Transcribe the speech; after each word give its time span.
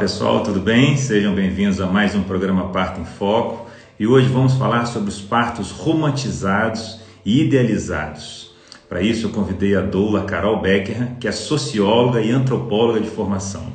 pessoal, 0.00 0.42
tudo 0.42 0.60
bem? 0.60 0.96
Sejam 0.96 1.34
bem-vindos 1.34 1.78
a 1.78 1.84
mais 1.84 2.14
um 2.14 2.22
programa 2.22 2.70
Parto 2.70 3.02
em 3.02 3.04
Foco 3.04 3.68
e 3.98 4.06
hoje 4.06 4.28
vamos 4.28 4.54
falar 4.54 4.86
sobre 4.86 5.10
os 5.10 5.20
partos 5.20 5.72
romantizados 5.72 7.00
e 7.22 7.42
idealizados. 7.42 8.54
Para 8.88 9.02
isso, 9.02 9.26
eu 9.26 9.30
convidei 9.30 9.76
a 9.76 9.82
doula 9.82 10.24
Carol 10.24 10.58
Becker, 10.58 11.16
que 11.20 11.28
é 11.28 11.32
socióloga 11.32 12.22
e 12.22 12.30
antropóloga 12.30 12.98
de 12.98 13.10
formação. 13.10 13.74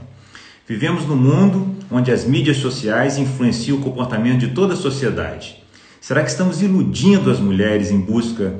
Vivemos 0.68 1.06
num 1.06 1.16
mundo 1.16 1.76
onde 1.92 2.12
as 2.12 2.26
mídias 2.26 2.58
sociais 2.58 3.20
influenciam 3.20 3.78
o 3.78 3.82
comportamento 3.82 4.40
de 4.40 4.48
toda 4.48 4.74
a 4.74 4.78
sociedade. 4.78 5.62
Será 6.02 6.24
que 6.24 6.32
estamos 6.32 6.60
iludindo 6.60 7.30
as 7.30 7.40
mulheres 7.40 7.92
em 7.92 8.00
busca 8.00 8.56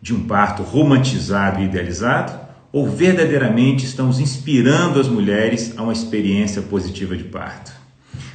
de 0.00 0.14
um 0.14 0.28
parto 0.28 0.62
romantizado 0.62 1.60
e 1.60 1.64
idealizado? 1.64 2.49
Ou 2.72 2.88
verdadeiramente 2.88 3.84
estamos 3.84 4.20
inspirando 4.20 5.00
as 5.00 5.08
mulheres 5.08 5.74
a 5.76 5.82
uma 5.82 5.92
experiência 5.92 6.62
positiva 6.62 7.16
de 7.16 7.24
parto? 7.24 7.72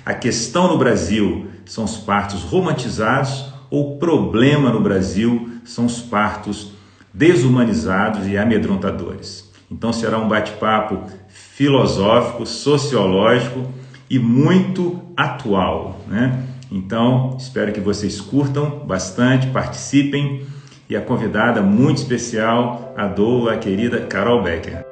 A 0.06 0.14
questão 0.14 0.68
no 0.68 0.78
Brasil 0.78 1.48
são 1.66 1.84
os 1.84 1.98
partos 1.98 2.42
romantizados 2.42 3.46
ou 3.70 3.96
o 3.96 3.98
problema 3.98 4.70
no 4.70 4.80
Brasil 4.80 5.50
são 5.64 5.86
os 5.86 6.00
partos 6.00 6.72
desumanizados 7.14 8.28
e 8.28 8.38
amedrontadores? 8.38 9.50
Então 9.72 9.92
será 9.92 10.18
um 10.20 10.28
bate-papo 10.28 11.02
filosófico, 11.28 12.46
sociológico 12.46 13.66
e 14.10 14.20
muito 14.20 15.02
atual, 15.18 16.02
né? 16.08 16.44
Então, 16.72 17.38
espero 17.40 17.72
que 17.72 17.80
vocês 17.80 18.20
curtam 18.20 18.86
bastante, 18.86 19.48
participem 19.48 20.46
e 20.90 20.96
a 20.96 21.02
convidada 21.02 21.62
muito 21.62 21.98
especial, 21.98 22.94
a 22.96 23.08
doula, 23.08 23.54
a 23.54 23.58
querida 23.58 24.06
Carol 24.08 24.44
Becker. 24.44 24.86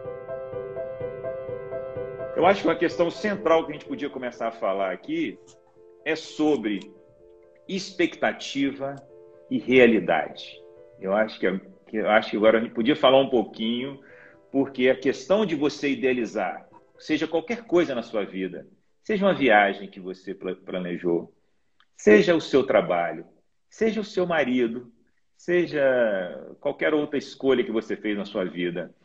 Eu 2.36 2.46
acho 2.46 2.62
que 2.62 2.68
uma 2.68 2.76
questão 2.76 3.12
central 3.12 3.66
que 3.66 3.72
a 3.72 3.74
gente 3.74 3.86
podia 3.86 4.10
começar 4.10 4.48
a 4.48 4.52
falar 4.52 4.92
aqui 4.92 5.38
é 6.04 6.16
sobre 6.16 6.92
expectativa 7.68 8.96
e 9.50 9.60
realidade. 9.60 10.60
Eu 11.00 11.14
acho 11.16 11.40
que, 11.40 11.46
eu 11.46 12.10
acho 12.10 12.32
que 12.32 12.38
agora 12.38 12.58
a 12.58 12.62
gente 12.62 12.74
podia 12.74 12.96
falar 12.96 13.22
um 13.22 13.30
pouquinho, 13.30 14.00
porque 14.52 14.90
a 14.90 14.96
questão 14.96 15.46
de 15.46 15.56
você 15.56 15.90
idealizar, 15.90 16.68
seja 16.98 17.28
qualquer 17.28 17.66
coisa 17.66 17.94
na 17.94 18.02
sua 18.02 18.26
vida, 18.26 18.68
seja 19.04 19.26
uma 19.26 19.34
viagem 19.34 19.88
que 19.88 20.00
você 20.00 20.34
planejou, 20.34 21.34
seja 21.96 22.36
o 22.36 22.42
seu 22.42 22.64
trabalho, 22.64 23.26
seja 23.70 24.02
o 24.02 24.06
seu 24.06 24.26
marido, 24.26 24.92
seja 25.44 26.56
qualquer 26.62 26.94
outra 26.94 27.18
escolha 27.18 27.66
que 27.66 27.72
você 27.72 27.98
fez 27.98 28.18
na 28.18 28.24
sua 28.24 28.46
vida, 28.46 28.96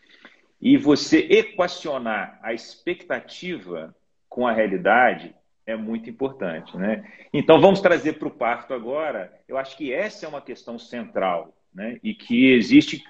e 0.60 0.76
você 0.76 1.18
equacionar 1.18 2.38
a 2.44 2.52
expectativa 2.52 3.92
com 4.28 4.46
a 4.46 4.52
realidade 4.52 5.34
é 5.66 5.74
muito 5.74 6.08
importante, 6.08 6.76
né? 6.76 7.04
Então 7.32 7.60
vamos 7.60 7.80
trazer 7.80 8.14
para 8.14 8.28
o 8.28 8.30
parto 8.30 8.72
agora. 8.72 9.32
Eu 9.48 9.58
acho 9.58 9.76
que 9.76 9.92
essa 9.92 10.26
é 10.26 10.28
uma 10.28 10.40
questão 10.40 10.78
central, 10.78 11.52
né? 11.74 11.98
E 12.04 12.14
que 12.14 12.52
existe 12.52 13.02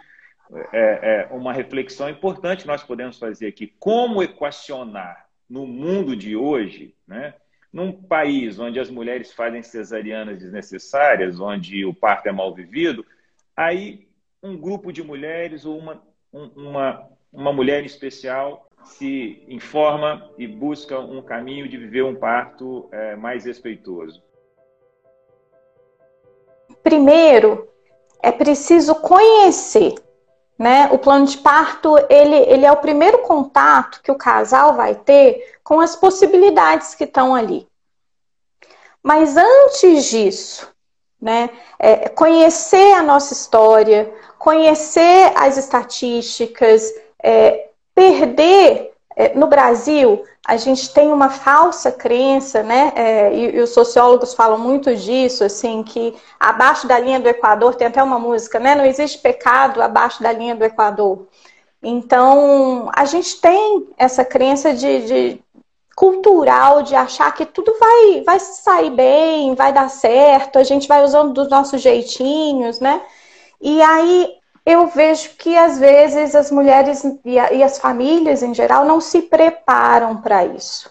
é, 0.72 1.26
é, 1.30 1.34
uma 1.34 1.52
reflexão 1.52 2.08
importante 2.08 2.66
nós 2.66 2.82
podemos 2.82 3.18
fazer 3.18 3.46
aqui. 3.46 3.66
Como 3.78 4.22
equacionar 4.22 5.28
no 5.48 5.66
mundo 5.66 6.16
de 6.16 6.34
hoje, 6.34 6.94
né? 7.06 7.34
Num 7.70 7.92
país 7.92 8.58
onde 8.58 8.80
as 8.80 8.88
mulheres 8.88 9.34
fazem 9.34 9.62
cesarianas 9.62 10.38
desnecessárias, 10.38 11.38
onde 11.38 11.84
o 11.84 11.92
parto 11.92 12.26
é 12.26 12.32
mal 12.32 12.54
vivido, 12.54 13.04
Aí, 13.59 14.09
um 14.41 14.56
grupo 14.56 14.92
de 14.92 15.03
mulheres 15.03 15.64
ou 15.64 15.77
uma, 15.77 16.01
uma, 16.33 17.09
uma 17.33 17.53
mulher 17.53 17.83
em 17.83 17.87
especial 17.87 18.69
se 18.84 19.45
informa 19.48 20.31
e 20.39 20.47
busca 20.47 20.97
um 21.01 21.20
caminho 21.20 21.69
de 21.69 21.77
viver 21.77 22.05
um 22.05 22.14
parto 22.14 22.89
é, 22.92 23.17
mais 23.17 23.47
respeitoso? 23.47 24.23
Primeiro, 26.85 27.68
é 28.23 28.30
preciso 28.30 28.95
conhecer. 28.95 29.92
Né? 30.57 30.89
O 30.92 30.98
plano 30.98 31.27
de 31.27 31.39
parto 31.39 31.97
ele, 32.08 32.36
ele 32.36 32.64
é 32.64 32.70
o 32.70 32.77
primeiro 32.77 33.23
contato 33.23 34.01
que 34.05 34.13
o 34.13 34.18
casal 34.18 34.77
vai 34.77 34.95
ter 34.95 35.58
com 35.64 35.80
as 35.80 35.97
possibilidades 35.97 36.95
que 36.95 37.02
estão 37.02 37.35
ali. 37.35 37.67
Mas 39.02 39.36
antes 39.36 40.05
disso, 40.05 40.73
né? 41.20 41.51
É, 41.79 42.08
conhecer 42.08 42.95
a 42.95 43.02
nossa 43.02 43.33
história, 43.33 44.12
conhecer 44.39 45.33
as 45.34 45.56
estatísticas, 45.56 46.92
é, 47.23 47.68
perder. 47.95 48.92
É, 49.17 49.34
no 49.34 49.48
Brasil, 49.48 50.23
a 50.46 50.56
gente 50.56 50.95
tem 50.95 51.12
uma 51.12 51.29
falsa 51.29 51.90
crença, 51.90 52.62
né? 52.62 52.92
É, 52.95 53.34
e, 53.34 53.56
e, 53.56 53.61
os 53.61 53.70
sociólogos 53.70 54.33
falam 54.33 54.58
muito 54.58 54.95
disso, 54.95 55.42
assim, 55.42 55.83
que 55.83 56.14
abaixo 56.39 56.86
da 56.86 56.98
linha 56.98 57.18
do 57.18 57.29
Equador, 57.29 57.74
tem 57.74 57.89
até 57.89 58.00
uma 58.00 58.18
música, 58.18 58.61
né? 58.61 58.77
Não 58.77 58.86
existe 58.86 59.18
pecado 59.18 59.83
abaixo 59.83 60.23
da 60.23 60.30
linha 60.30 60.55
do 60.55 60.64
Equador. 60.64 61.27
Então, 61.83 62.90
a 62.95 63.05
gente 63.05 63.40
tem 63.40 63.89
essa 63.96 64.24
crença 64.24 64.73
de, 64.73 65.06
de 65.06 65.42
cultural 65.98 66.81
de 66.81 66.95
achar 66.95 67.35
que 67.35 67.45
tudo 67.45 67.75
vai, 67.77 68.23
vai 68.25 68.39
sair 68.39 68.89
bem, 68.91 69.57
vai 69.57 69.73
dar 69.73 69.91
certo, 69.91 70.57
a 70.57 70.63
gente 70.63 70.86
vai 70.86 71.03
usando 71.03 71.33
dos 71.33 71.51
nossos 71.51 71.83
jeitinhos, 71.83 72.79
né? 72.79 73.03
E 73.61 73.83
aí 73.83 74.29
eu 74.64 74.86
vejo 74.86 75.31
que 75.31 75.57
às 75.57 75.77
vezes 75.77 76.36
as 76.36 76.53
mulheres 76.53 77.03
e, 77.25 77.36
a, 77.36 77.53
e 77.53 77.64
as 77.64 77.81
famílias 77.81 78.45
em 78.45 78.55
geral 78.55 78.85
não 78.85 79.01
se 79.01 79.23
preparam 79.23 80.23
para 80.23 80.45
isso. 80.45 80.89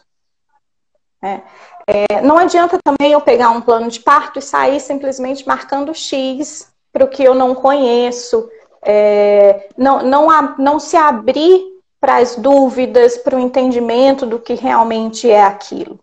Né? 1.22 1.41
É, 1.88 2.19
não 2.22 2.38
adianta 2.38 2.78
também 2.84 3.13
eu 3.13 3.22
pegar 3.22 3.51
um 3.51 3.62
plano 3.62 3.89
de 3.89 4.01
parto 4.01 4.39
e 4.39 4.41
sair 4.41 4.81
simplesmente 4.81 5.47
marcando 5.47 5.94
X 5.94 6.69
para 6.91 7.06
o 7.06 7.07
que 7.07 7.24
eu 7.24 7.34
não 7.34 7.56
conheço, 7.56 8.50
é, 8.81 9.69
não, 9.78 10.03
não, 10.03 10.56
não 10.57 10.79
se 10.81 10.97
abrir 10.97 11.76
para 11.99 12.17
as 12.17 12.35
dúvidas, 12.35 13.17
para 13.17 13.35
o 13.35 13.39
entendimento 13.39 14.25
do 14.25 14.39
que 14.39 14.53
realmente 14.53 15.29
é 15.29 15.43
aquilo. 15.43 15.99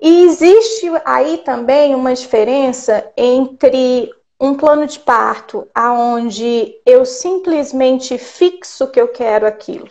E 0.00 0.24
existe 0.24 0.90
aí 1.04 1.38
também 1.38 1.94
uma 1.94 2.12
diferença 2.12 3.08
entre 3.16 4.12
um 4.40 4.54
plano 4.54 4.84
de 4.84 4.98
parto 4.98 5.68
aonde 5.72 6.74
eu 6.84 7.04
simplesmente 7.04 8.18
fixo 8.18 8.88
que 8.88 9.00
eu 9.00 9.06
quero 9.06 9.46
aquilo. 9.46 9.88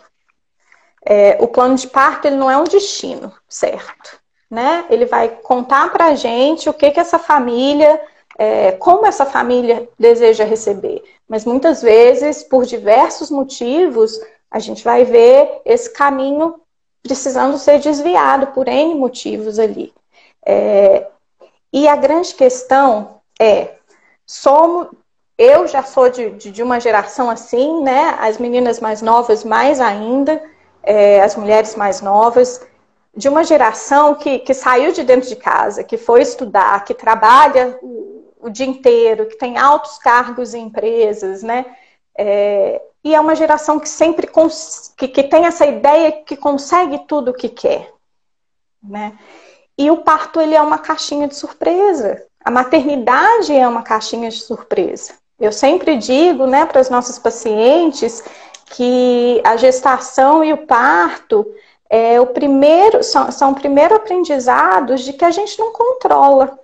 É, 1.04 1.38
o 1.40 1.48
plano 1.48 1.74
de 1.74 1.88
parto 1.88 2.26
ele 2.26 2.36
não 2.36 2.50
é 2.50 2.58
um 2.58 2.64
destino, 2.64 3.32
certo? 3.48 4.20
Né? 4.50 4.84
Ele 4.90 5.06
vai 5.06 5.30
contar 5.30 5.90
para 5.90 6.08
a 6.08 6.14
gente 6.14 6.68
o 6.68 6.74
que, 6.74 6.90
que 6.90 7.00
essa 7.00 7.18
família, 7.18 7.98
é, 8.38 8.72
como 8.72 9.06
essa 9.06 9.24
família 9.24 9.88
deseja 9.98 10.44
receber. 10.44 11.02
Mas 11.26 11.46
muitas 11.46 11.80
vezes, 11.80 12.42
por 12.42 12.66
diversos 12.66 13.30
motivos, 13.30 14.20
a 14.52 14.58
gente 14.58 14.84
vai 14.84 15.02
ver 15.02 15.62
esse 15.64 15.90
caminho 15.90 16.60
precisando 17.02 17.56
ser 17.56 17.80
desviado 17.80 18.48
por 18.48 18.68
N 18.68 18.94
motivos 18.94 19.58
ali. 19.58 19.92
É, 20.44 21.08
e 21.72 21.88
a 21.88 21.96
grande 21.96 22.34
questão 22.34 23.22
é, 23.40 23.76
somos, 24.26 24.88
eu 25.38 25.66
já 25.66 25.82
sou 25.82 26.10
de, 26.10 26.30
de, 26.30 26.62
uma 26.62 26.78
geração 26.78 27.30
assim, 27.30 27.82
né? 27.82 28.14
As 28.20 28.36
meninas 28.36 28.78
mais 28.78 29.00
novas 29.00 29.42
mais 29.42 29.80
ainda, 29.80 30.40
é, 30.82 31.22
as 31.22 31.34
mulheres 31.34 31.74
mais 31.74 32.02
novas, 32.02 32.60
de 33.16 33.28
uma 33.30 33.44
geração 33.44 34.14
que, 34.14 34.38
que 34.40 34.52
saiu 34.52 34.92
de 34.92 35.02
dentro 35.02 35.28
de 35.28 35.36
casa, 35.36 35.82
que 35.82 35.96
foi 35.96 36.20
estudar, 36.20 36.84
que 36.84 36.92
trabalha 36.92 37.78
o, 37.80 38.32
o 38.38 38.50
dia 38.50 38.66
inteiro, 38.66 39.26
que 39.26 39.38
tem 39.38 39.56
altos 39.56 39.96
cargos 39.96 40.52
em 40.52 40.66
empresas, 40.66 41.42
né? 41.42 41.64
É, 42.16 42.82
e 43.04 43.14
é 43.14 43.20
uma 43.20 43.34
geração 43.34 43.80
que 43.80 43.88
sempre 43.88 44.28
que, 44.96 45.08
que 45.08 45.22
tem 45.24 45.44
essa 45.44 45.66
ideia 45.66 46.12
que 46.12 46.36
consegue 46.36 47.00
tudo 47.06 47.30
o 47.30 47.34
que 47.34 47.48
quer. 47.48 47.92
Né? 48.82 49.18
E 49.76 49.90
o 49.90 49.98
parto 49.98 50.40
ele 50.40 50.54
é 50.54 50.62
uma 50.62 50.78
caixinha 50.78 51.26
de 51.26 51.34
surpresa. 51.34 52.24
A 52.44 52.50
maternidade 52.50 53.54
é 53.54 53.66
uma 53.66 53.82
caixinha 53.82 54.30
de 54.30 54.40
surpresa. 54.40 55.14
Eu 55.38 55.50
sempre 55.52 55.96
digo 55.96 56.46
né, 56.46 56.64
para 56.64 56.80
as 56.80 56.88
nossas 56.88 57.18
pacientes 57.18 58.22
que 58.66 59.40
a 59.44 59.56
gestação 59.56 60.44
e 60.44 60.52
o 60.52 60.66
parto 60.66 61.44
é 61.90 62.20
o 62.20 62.26
primeiro, 62.26 63.02
são, 63.02 63.30
são 63.30 63.50
o 63.50 63.54
primeiro 63.54 63.94
aprendizados 63.94 65.02
de 65.02 65.12
que 65.12 65.24
a 65.24 65.30
gente 65.30 65.58
não 65.58 65.72
controla 65.72 66.58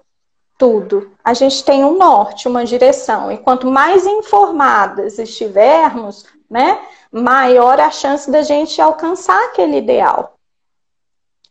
tudo. 0.59 1.13
A 1.25 1.33
gente 1.33 1.65
tem 1.65 1.85
um 1.85 1.97
norte, 1.97 2.49
uma 2.49 2.65
direção. 2.65 3.31
E 3.31 3.39
quanto 3.39 3.71
mais 3.71 4.05
informadas 4.05 5.19
estivermos, 5.19 6.27
né, 6.51 6.81
maior 7.11 7.81
a 7.81 7.91
chance 7.91 8.31
da 8.31 8.43
gente 8.43 8.83
alcançar 8.83 9.43
aquele 9.47 9.79
ideal. 9.79 10.35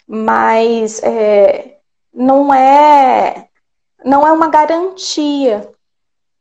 Mas 0.06 1.02
é, 1.02 1.78
não 2.14 2.54
é 2.54 3.48
não 4.06 4.26
é 4.26 4.32
uma 4.32 4.48
garantia, 4.48 5.70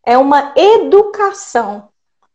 é 0.04 0.16
uma 0.18 0.52
educação. 0.54 1.88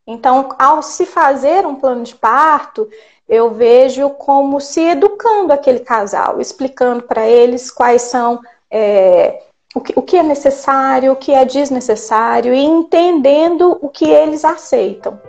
Então, 0.06 0.50
ao 0.58 0.82
se 0.82 1.06
fazer 1.06 1.66
um 1.66 1.76
plano 1.76 2.04
de 2.04 2.16
parto, 2.16 2.90
eu 3.30 3.52
vejo 3.52 4.10
como 4.10 4.60
se 4.60 4.82
educando 4.82 5.54
aquele 5.54 5.80
casal, 5.80 6.42
explicando 6.42 7.04
para 7.04 7.28
eles 7.28 7.72
quais 7.72 8.02
são 8.02 8.42
é, 8.70 9.44
o, 9.74 9.82
que, 9.82 9.94
o 9.96 10.02
que 10.02 10.18
é 10.18 10.24
necessário, 10.24 11.12
o 11.12 11.16
que 11.16 11.34
é 11.34 11.46
desnecessário 11.46 12.54
e 12.54 12.64
entendendo 12.64 13.78
o 13.82 13.90
que 13.90 14.06
eles 14.06 14.44
aceitam. 14.44 15.20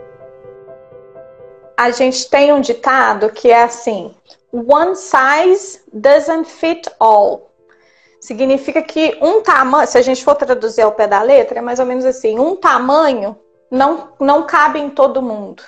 A 1.77 1.91
gente 1.91 2.29
tem 2.29 2.53
um 2.53 2.61
ditado 2.61 3.29
que 3.29 3.49
é 3.49 3.63
assim: 3.63 4.13
one 4.51 4.95
size 4.95 5.81
doesn't 5.91 6.45
fit 6.45 6.89
all. 6.99 7.49
Significa 8.19 8.81
que 8.81 9.17
um 9.21 9.41
tamanho, 9.41 9.87
se 9.87 9.97
a 9.97 10.01
gente 10.01 10.23
for 10.23 10.35
traduzir 10.35 10.81
ao 10.81 10.93
pé 10.93 11.07
da 11.07 11.21
letra, 11.21 11.59
é 11.59 11.61
mais 11.61 11.79
ou 11.79 11.85
menos 11.85 12.05
assim: 12.05 12.39
um 12.39 12.55
tamanho 12.55 13.37
não, 13.71 14.09
não 14.19 14.43
cabe 14.43 14.79
em 14.79 14.89
todo 14.89 15.21
mundo. 15.21 15.63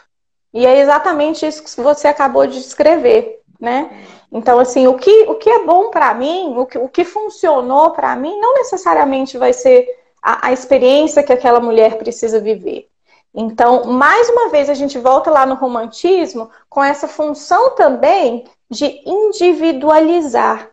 E 0.53 0.65
é 0.65 0.79
exatamente 0.79 1.45
isso 1.45 1.63
que 1.63 1.81
você 1.81 2.07
acabou 2.07 2.47
de 2.47 2.61
descrever, 2.61 3.41
né? 3.59 4.05
Então, 4.35 4.59
assim, 4.59 4.85
o 4.85 4.95
que, 4.95 5.23
o 5.29 5.35
que 5.35 5.49
é 5.49 5.63
bom 5.63 5.89
para 5.89 6.13
mim, 6.13 6.57
o 6.57 6.65
que, 6.65 6.77
o 6.77 6.89
que 6.89 7.05
funcionou 7.05 7.91
para 7.91 8.17
mim, 8.17 8.37
não 8.41 8.55
necessariamente 8.55 9.37
vai 9.37 9.53
ser 9.53 9.87
a, 10.21 10.47
a 10.47 10.51
experiência 10.51 11.23
que 11.23 11.31
aquela 11.31 11.61
mulher 11.61 11.97
precisa 11.97 12.37
viver. 12.41 12.89
Então, 13.33 13.85
mais 13.85 14.27
uma 14.29 14.49
vez, 14.49 14.69
a 14.69 14.73
gente 14.73 14.99
volta 14.99 15.31
lá 15.31 15.45
no 15.45 15.55
romantismo 15.55 16.51
com 16.69 16.83
essa 16.83 17.07
função 17.07 17.75
também 17.75 18.43
de 18.69 19.01
individualizar. 19.05 20.69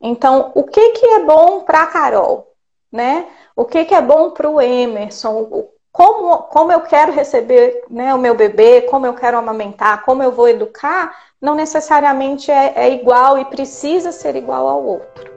Então, 0.00 0.50
o 0.56 0.64
que, 0.64 0.90
que 0.90 1.06
é 1.06 1.20
bom 1.20 1.60
para 1.60 1.84
a 1.84 1.86
Carol? 1.86 2.52
Né? 2.90 3.28
O 3.54 3.64
que, 3.64 3.84
que 3.84 3.94
é 3.94 4.02
bom 4.02 4.32
para 4.32 4.50
o 4.50 4.60
Emerson? 4.60 5.68
Como, 6.00 6.44
como 6.44 6.72
eu 6.72 6.80
quero 6.80 7.12
receber 7.12 7.84
né, 7.90 8.14
o 8.14 8.18
meu 8.18 8.34
bebê, 8.34 8.80
como 8.80 9.04
eu 9.04 9.12
quero 9.12 9.36
amamentar, 9.36 10.02
como 10.02 10.22
eu 10.22 10.32
vou 10.32 10.48
educar, 10.48 11.14
não 11.38 11.54
necessariamente 11.54 12.50
é, 12.50 12.72
é 12.74 12.90
igual 12.90 13.38
e 13.38 13.44
precisa 13.44 14.10
ser 14.10 14.34
igual 14.34 14.66
ao 14.66 14.82
outro. 14.82 15.30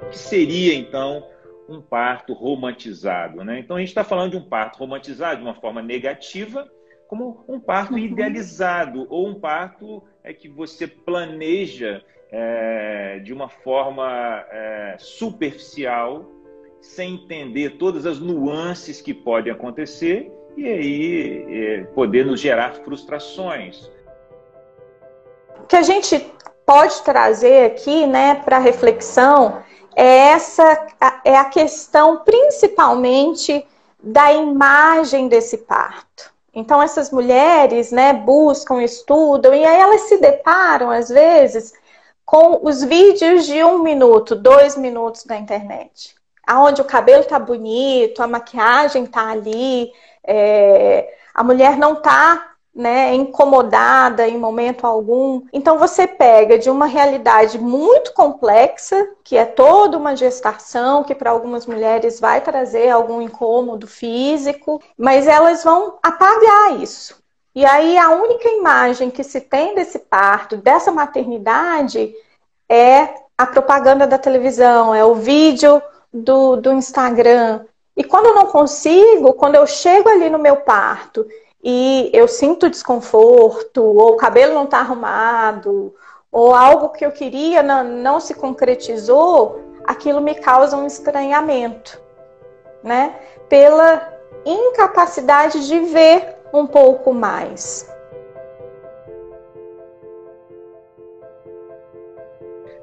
O 0.00 0.08
que 0.08 0.16
seria, 0.18 0.74
então, 0.74 1.28
um 1.68 1.82
parto 1.82 2.32
romantizado? 2.32 3.44
Né? 3.44 3.58
Então, 3.58 3.76
a 3.76 3.80
gente 3.80 3.90
está 3.90 4.02
falando 4.02 4.30
de 4.30 4.38
um 4.38 4.48
parto 4.48 4.78
romantizado 4.78 5.36
de 5.36 5.42
uma 5.42 5.54
forma 5.54 5.82
negativa, 5.82 6.66
como 7.06 7.44
um 7.46 7.60
parto 7.60 7.92
uhum. 7.92 7.98
idealizado, 7.98 9.06
ou 9.10 9.28
um 9.28 9.38
parto 9.38 10.02
é 10.24 10.32
que 10.32 10.48
você 10.48 10.86
planeja 10.86 12.02
é, 12.30 13.18
de 13.18 13.30
uma 13.30 13.50
forma 13.50 14.42
é, 14.50 14.96
superficial, 14.98 16.40
sem 16.82 17.14
entender 17.14 17.78
todas 17.78 18.04
as 18.04 18.18
nuances 18.18 19.00
que 19.00 19.14
podem 19.14 19.52
acontecer 19.52 20.30
e 20.56 20.66
aí 20.66 21.46
é, 21.48 21.84
poder 21.94 22.26
nos 22.26 22.40
gerar 22.40 22.74
frustrações. 22.84 23.88
O 25.60 25.66
que 25.66 25.76
a 25.76 25.82
gente 25.82 26.26
pode 26.66 27.00
trazer 27.02 27.66
aqui, 27.66 28.06
né, 28.06 28.34
para 28.34 28.58
reflexão 28.58 29.62
é 29.94 30.04
essa 30.04 30.86
é 31.24 31.36
a 31.36 31.44
questão 31.44 32.18
principalmente 32.24 33.64
da 34.02 34.32
imagem 34.32 35.28
desse 35.28 35.58
parto. 35.58 36.32
Então 36.52 36.82
essas 36.82 37.10
mulheres, 37.10 37.92
né, 37.92 38.12
buscam, 38.12 38.82
estudam 38.82 39.54
e 39.54 39.64
aí 39.64 39.80
elas 39.80 40.02
se 40.02 40.18
deparam 40.18 40.90
às 40.90 41.08
vezes 41.08 41.72
com 42.24 42.60
os 42.66 42.82
vídeos 42.82 43.46
de 43.46 43.62
um 43.62 43.82
minuto, 43.82 44.34
dois 44.34 44.76
minutos 44.76 45.24
da 45.24 45.36
internet, 45.36 46.14
aonde 46.46 46.80
o 46.80 46.84
cabelo 46.84 47.24
tá 47.24 47.38
bonito, 47.38 48.22
a 48.22 48.26
maquiagem 48.26 49.06
tá 49.06 49.30
ali, 49.30 49.92
é, 50.24 51.14
a 51.34 51.42
mulher 51.42 51.76
não 51.76 51.96
tá 51.96 52.52
né, 52.74 53.14
incomodada 53.14 54.26
em 54.26 54.38
momento 54.38 54.86
algum. 54.86 55.42
Então 55.52 55.78
você 55.78 56.06
pega 56.06 56.58
de 56.58 56.70
uma 56.70 56.86
realidade 56.86 57.58
muito 57.58 58.12
complexa, 58.14 59.08
que 59.22 59.36
é 59.36 59.44
toda 59.44 59.98
uma 59.98 60.16
gestação, 60.16 61.04
que 61.04 61.14
para 61.14 61.30
algumas 61.30 61.66
mulheres 61.66 62.18
vai 62.18 62.40
trazer 62.40 62.88
algum 62.88 63.20
incômodo 63.20 63.86
físico, 63.86 64.82
mas 64.96 65.26
elas 65.26 65.62
vão 65.62 65.98
apagar 66.02 66.80
isso. 66.80 67.20
E 67.54 67.66
aí 67.66 67.98
a 67.98 68.10
única 68.10 68.48
imagem 68.48 69.10
que 69.10 69.22
se 69.22 69.40
tem 69.40 69.74
desse 69.74 69.98
parto, 69.98 70.56
dessa 70.56 70.90
maternidade, 70.90 72.14
é 72.68 73.14
a 73.36 73.46
propaganda 73.46 74.06
da 74.06 74.16
televisão, 74.16 74.94
é 74.94 75.04
o 75.04 75.14
vídeo 75.14 75.82
do, 76.12 76.56
do 76.56 76.72
Instagram. 76.72 77.64
E 77.96 78.04
quando 78.04 78.26
eu 78.26 78.34
não 78.34 78.46
consigo, 78.46 79.34
quando 79.34 79.54
eu 79.54 79.66
chego 79.66 80.08
ali 80.08 80.28
no 80.28 80.38
meu 80.38 80.56
parto 80.56 81.26
e 81.62 82.10
eu 82.12 82.26
sinto 82.26 82.70
desconforto, 82.70 83.82
ou 83.82 84.12
o 84.12 84.16
cabelo 84.16 84.54
não 84.54 84.64
está 84.64 84.78
arrumado, 84.78 85.94
ou 86.30 86.54
algo 86.54 86.88
que 86.90 87.04
eu 87.04 87.12
queria 87.12 87.62
não, 87.62 87.84
não 87.84 88.18
se 88.18 88.34
concretizou, 88.34 89.60
aquilo 89.84 90.20
me 90.20 90.34
causa 90.34 90.76
um 90.76 90.86
estranhamento, 90.86 92.00
né? 92.82 93.14
Pela 93.48 94.10
incapacidade 94.44 95.66
de 95.66 95.78
ver 95.80 96.36
um 96.52 96.66
pouco 96.66 97.12
mais. 97.12 97.91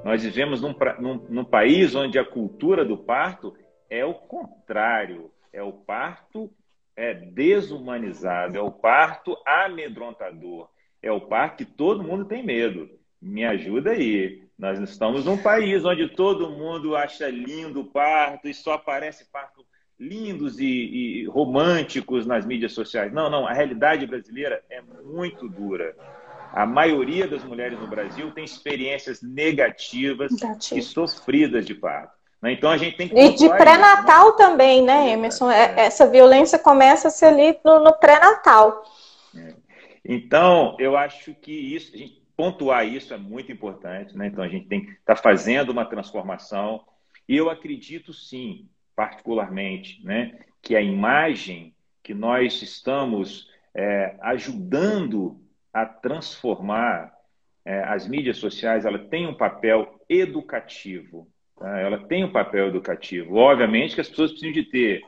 Nós 0.04 0.24
vivemos 0.24 0.62
num, 0.62 0.76
num, 1.00 1.26
num, 1.30 1.46
país 1.46 1.94
onde 1.96 2.18
a 2.18 2.26
cultura 2.26 2.86
do 2.86 2.98
parto 2.98 3.56
é 3.90 4.06
o 4.06 4.14
contrário. 4.14 5.32
É 5.52 5.62
o 5.62 5.74
parto 5.74 6.52
é 6.96 7.14
desumanizado, 7.14 8.58
é 8.58 8.62
o 8.62 8.72
parto 8.72 9.38
amedrontador, 9.46 10.70
é 11.02 11.10
o 11.10 11.22
parto 11.22 11.60
que 11.60 11.66
todo 11.66 12.04
mundo 12.04 12.26
tem 12.26 12.44
medo. 12.44 12.90
Me 13.22 13.46
ajuda 13.46 13.92
aí. 13.92 14.44
Nós 14.58 14.78
estamos 14.80 15.24
num 15.24 15.38
país 15.38 15.86
onde 15.86 16.10
todo 16.10 16.50
mundo 16.50 16.98
acha 16.98 17.30
lindo 17.30 17.80
o 17.80 17.86
parto 17.86 18.50
e 18.50 18.54
só 18.54 18.74
aparece 18.74 19.32
parto 19.32 19.66
lindos 19.98 20.60
e, 20.60 20.66
e, 20.66 21.26
românticos 21.28 22.26
nas 22.26 22.46
mídias 22.46 22.74
sociais. 22.74 23.12
Não, 23.12 23.30
não, 23.30 23.48
a 23.48 23.54
realidade 23.54 24.06
brasileira 24.06 24.64
é 24.70 24.82
muito 24.82 25.48
dura. 25.48 25.96
A 26.54 26.66
maioria 26.66 27.28
das 27.28 27.44
mulheres 27.44 27.80
no 27.80 27.88
Brasil 27.88 28.32
tem 28.32 28.44
experiências 28.44 29.22
negativas 29.22 30.32
e 30.74 30.82
sofridas 30.82 31.66
de 31.66 31.76
parto. 31.76 32.18
Né? 32.42 32.54
Então 32.54 32.70
a 32.70 32.78
gente 32.78 32.98
tem 32.98 33.08
que. 33.08 33.16
E 33.16 33.36
de 33.36 33.50
pré-natal 33.50 34.34
também, 34.34 34.84
né, 34.84 35.12
Emerson? 35.12 35.50
É, 35.52 35.76
é. 35.76 35.86
Essa 35.86 36.08
violência 36.08 36.58
começa-se 36.58 37.24
ali 37.26 37.58
no, 37.64 37.84
no 37.84 37.94
pré-natal. 37.94 38.84
É. 39.36 39.54
Então, 40.04 40.76
eu 40.80 40.98
acho 40.98 41.34
que 41.36 41.52
isso, 41.52 41.94
a 41.94 41.98
gente 41.98 42.20
pontuar 42.36 42.88
isso 42.88 43.14
é 43.14 43.18
muito 43.18 43.52
importante, 43.52 44.18
né? 44.18 44.28
Então 44.28 44.44
a 44.44 44.48
gente 44.48 44.68
tem 44.68 44.86
que 44.86 44.92
estar 44.92 45.16
tá 45.16 45.22
fazendo 45.22 45.72
uma 45.72 45.86
transformação. 45.86 46.84
E 47.28 47.36
eu 47.36 47.50
acredito 47.50 48.14
sim 48.14 48.68
particularmente, 48.96 50.04
né, 50.04 50.40
que 50.62 50.76
a 50.76 50.82
imagem 50.82 51.74
que 52.04 52.14
nós 52.14 52.62
estamos 52.62 53.48
é, 53.74 54.18
ajudando 54.22 55.40
a 55.74 55.86
transformar 55.86 57.14
é, 57.66 57.84
as 57.84 58.08
mídias 58.08 58.38
sociais, 58.38 58.86
ela 58.86 59.00
tem 59.00 59.28
um 59.28 59.34
papel 59.34 60.00
educativo. 60.08 61.28
Tá? 61.58 61.80
Ela 61.80 62.00
tem 62.08 62.24
um 62.24 62.32
papel 62.32 62.68
educativo. 62.68 63.36
Obviamente 63.36 63.96
que 63.96 64.02
as 64.02 64.10
pessoas 64.10 64.32
precisam 64.32 64.54
de 64.54 64.64
ter 64.64 65.02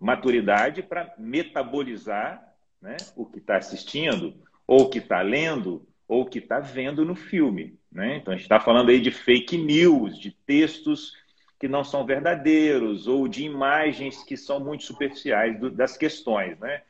maturidade 0.00 0.82
para 0.82 1.12
metabolizar 1.18 2.42
né, 2.80 2.96
o 3.16 3.26
que 3.26 3.38
está 3.38 3.56
assistindo, 3.56 4.34
ou 4.66 4.82
o 4.82 4.90
que 4.90 4.98
está 4.98 5.22
lendo, 5.22 5.86
ou 6.06 6.22
o 6.22 6.26
que 6.26 6.38
está 6.38 6.60
vendo 6.60 7.04
no 7.04 7.14
filme. 7.14 7.78
Né? 7.90 8.16
Então 8.16 8.32
a 8.32 8.36
gente 8.36 8.44
está 8.44 8.60
falando 8.60 8.90
aí 8.90 9.00
de 9.00 9.10
fake 9.10 9.56
news, 9.56 10.18
de 10.18 10.30
textos 10.30 11.12
que 11.58 11.66
não 11.66 11.82
são 11.82 12.04
verdadeiros 12.04 13.06
ou 13.06 13.26
de 13.26 13.44
imagens 13.44 14.22
que 14.22 14.36
são 14.36 14.60
muito 14.60 14.84
superficiais 14.84 15.58
do, 15.58 15.70
das 15.70 15.96
questões, 15.96 16.58
né? 16.58 16.82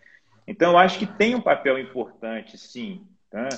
Então, 0.47 0.73
eu 0.73 0.78
acho 0.78 0.99
que 0.99 1.06
tem 1.06 1.35
um 1.35 1.40
papel 1.40 1.78
importante, 1.78 2.56
sim. 2.56 3.04
Tá? 3.30 3.49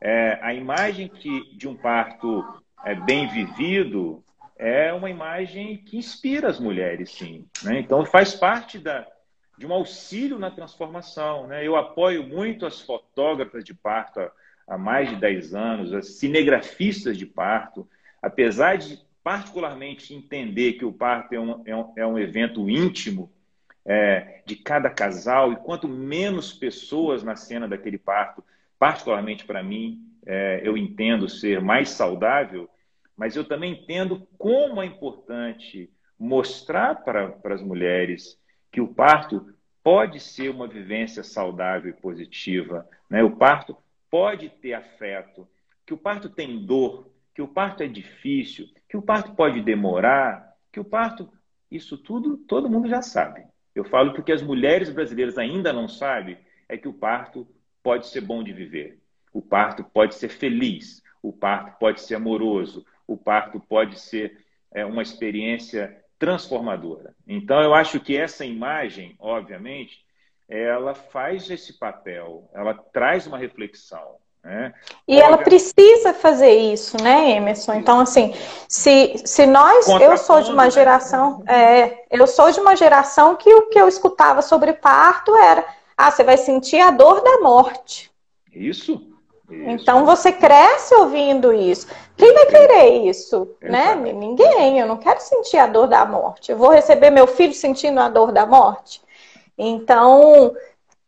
É, 0.00 0.38
a 0.42 0.54
imagem 0.54 1.08
que, 1.08 1.56
de 1.56 1.68
um 1.68 1.76
parto 1.76 2.44
é, 2.84 2.94
bem 2.94 3.28
vivido 3.28 4.22
é 4.56 4.92
uma 4.92 5.08
imagem 5.08 5.76
que 5.78 5.96
inspira 5.96 6.48
as 6.48 6.58
mulheres, 6.58 7.12
sim. 7.12 7.46
Né? 7.62 7.78
Então, 7.78 8.04
faz 8.04 8.34
parte 8.34 8.78
da, 8.78 9.06
de 9.56 9.66
um 9.66 9.72
auxílio 9.72 10.38
na 10.38 10.50
transformação. 10.50 11.46
Né? 11.46 11.66
Eu 11.66 11.76
apoio 11.76 12.24
muito 12.24 12.66
as 12.66 12.80
fotógrafas 12.80 13.64
de 13.64 13.74
parto 13.74 14.20
há, 14.20 14.32
há 14.66 14.78
mais 14.78 15.08
de 15.08 15.16
10 15.16 15.54
anos, 15.54 15.92
as 15.92 16.18
cinegrafistas 16.18 17.16
de 17.16 17.26
parto, 17.26 17.88
apesar 18.22 18.76
de 18.76 19.00
particularmente 19.22 20.14
entender 20.14 20.74
que 20.74 20.84
o 20.84 20.92
parto 20.92 21.34
é 21.34 21.40
um, 21.40 21.62
é 21.66 21.76
um, 21.76 21.92
é 21.96 22.06
um 22.06 22.18
evento 22.18 22.68
íntimo 22.68 23.30
é, 23.84 24.42
de 24.44 24.56
cada 24.56 24.90
casal, 24.90 25.52
e 25.52 25.56
quanto 25.56 25.88
menos 25.88 26.52
pessoas 26.52 27.22
na 27.22 27.36
cena 27.36 27.68
daquele 27.68 27.98
parto, 27.98 28.44
particularmente 28.78 29.44
para 29.44 29.62
mim, 29.62 30.00
é, 30.26 30.60
eu 30.62 30.76
entendo 30.76 31.28
ser 31.28 31.60
mais 31.60 31.90
saudável, 31.90 32.68
mas 33.16 33.34
eu 33.34 33.44
também 33.44 33.72
entendo 33.72 34.26
como 34.38 34.80
é 34.82 34.86
importante 34.86 35.90
mostrar 36.18 36.96
para, 37.02 37.34
as 37.44 37.62
mulheres 37.62 38.38
que 38.70 38.80
o 38.80 38.88
parto 38.88 39.52
pode 39.82 40.20
ser 40.20 40.50
uma 40.50 40.68
vivência 40.68 41.22
saudável 41.22 41.90
e 41.90 42.00
positiva, 42.00 42.86
né? 43.08 43.22
O 43.22 43.36
parto 43.36 43.76
pode 44.10 44.48
ter 44.48 44.74
afeto, 44.74 45.48
que 45.86 45.94
o 45.94 45.98
parto 45.98 46.28
tem 46.28 46.64
dor, 46.64 47.10
que 47.34 47.40
o 47.40 47.48
parto 47.48 47.82
é 47.82 47.86
difícil, 47.86 48.66
que 48.88 48.96
o 48.96 49.02
parto 49.02 49.34
pode 49.34 49.62
demorar, 49.62 50.54
que 50.70 50.80
o 50.80 50.84
parto, 50.84 51.32
isso 51.70 51.96
tudo 51.96 52.36
todo 52.36 52.68
mundo 52.68 52.88
já 52.88 53.00
sabe. 53.00 53.44
Eu 53.74 53.84
falo 53.84 54.12
porque 54.12 54.32
as 54.32 54.42
mulheres 54.42 54.90
brasileiras 54.90 55.38
ainda 55.38 55.72
não 55.72 55.88
sabem 55.88 56.36
é 56.68 56.76
que 56.76 56.88
o 56.88 56.92
parto 56.92 57.46
pode 57.82 58.08
ser 58.08 58.20
bom 58.20 58.42
de 58.42 58.52
viver, 58.52 58.98
o 59.32 59.42
parto 59.42 59.84
pode 59.84 60.14
ser 60.14 60.28
feliz, 60.28 61.02
o 61.22 61.32
parto 61.32 61.78
pode 61.78 62.00
ser 62.00 62.14
amoroso, 62.14 62.84
o 63.06 63.16
parto 63.16 63.60
pode 63.60 63.98
ser 63.98 64.44
é, 64.72 64.84
uma 64.84 65.02
experiência 65.02 66.04
transformadora. 66.18 67.14
Então, 67.26 67.60
eu 67.62 67.74
acho 67.74 68.00
que 68.00 68.16
essa 68.16 68.44
imagem, 68.44 69.16
obviamente, 69.18 70.04
ela 70.48 70.94
faz 70.94 71.48
esse 71.50 71.78
papel, 71.78 72.48
ela 72.54 72.74
traz 72.74 73.26
uma 73.26 73.38
reflexão. 73.38 74.16
Né? 74.42 74.72
E 75.06 75.20
ela 75.20 75.38
precisa 75.38 76.14
fazer 76.14 76.50
isso, 76.50 76.96
né, 77.02 77.32
Emerson? 77.32 77.74
Então, 77.74 78.00
assim, 78.00 78.34
se, 78.68 79.20
se 79.24 79.46
nós, 79.46 79.86
eu 79.88 80.16
sou 80.16 80.40
de 80.40 80.50
uma 80.50 80.64
né? 80.64 80.70
geração, 80.70 81.42
é, 81.46 82.04
eu 82.10 82.26
sou 82.26 82.50
de 82.50 82.60
uma 82.60 82.74
geração 82.76 83.36
que 83.36 83.52
o 83.52 83.68
que 83.68 83.78
eu 83.78 83.88
escutava 83.88 84.40
sobre 84.40 84.72
parto 84.72 85.36
era, 85.36 85.64
ah, 85.98 86.12
você 86.12 86.22
vai 86.22 86.36
sentir 86.36 86.78
a 86.78 86.92
dor 86.92 87.20
da 87.22 87.40
morte. 87.40 88.08
Isso. 88.54 89.02
Então 89.50 90.06
você 90.06 90.30
cresce 90.30 90.94
ouvindo 90.94 91.52
isso. 91.52 91.88
Quem 92.16 92.32
vai 92.32 92.46
querer 92.46 93.08
isso? 93.08 93.56
Né? 93.60 93.96
Ninguém. 93.96 94.78
Eu 94.78 94.86
não 94.86 94.96
quero 94.96 95.20
sentir 95.20 95.56
a 95.56 95.66
dor 95.66 95.88
da 95.88 96.06
morte. 96.06 96.52
Eu 96.52 96.56
vou 96.56 96.70
receber 96.70 97.10
meu 97.10 97.26
filho 97.26 97.52
sentindo 97.52 97.98
a 97.98 98.08
dor 98.08 98.30
da 98.30 98.46
morte. 98.46 99.00
Então, 99.56 100.54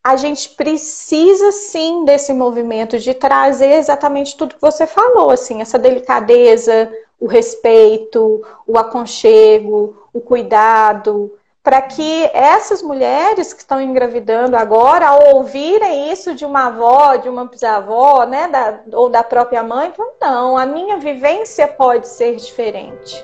a 0.02 0.16
gente 0.16 0.50
precisa 0.50 1.52
sim 1.52 2.04
desse 2.04 2.32
movimento 2.32 2.98
de 2.98 3.14
trazer 3.14 3.74
exatamente 3.74 4.36
tudo 4.36 4.56
que 4.56 4.60
você 4.60 4.86
falou, 4.88 5.30
assim, 5.30 5.60
essa 5.60 5.78
delicadeza, 5.78 6.92
o 7.20 7.26
respeito, 7.26 8.44
o 8.66 8.76
aconchego, 8.76 10.08
o 10.12 10.20
cuidado, 10.20 11.38
para 11.62 11.82
que 11.82 12.24
essas 12.32 12.82
mulheres 12.82 13.52
que 13.52 13.60
estão 13.60 13.80
engravidando 13.80 14.56
agora, 14.56 15.08
ao 15.08 15.36
ouvirem 15.36 16.10
isso 16.10 16.34
de 16.34 16.44
uma 16.44 16.68
avó, 16.68 17.16
de 17.16 17.28
uma 17.28 17.44
bisavó, 17.44 18.24
né, 18.24 18.48
da, 18.48 18.82
ou 18.92 19.10
da 19.10 19.22
própria 19.22 19.62
mãe, 19.62 19.92
falam, 19.92 20.14
não, 20.20 20.56
a 20.56 20.64
minha 20.64 20.96
vivência 20.96 21.68
pode 21.68 22.08
ser 22.08 22.36
diferente. 22.36 23.22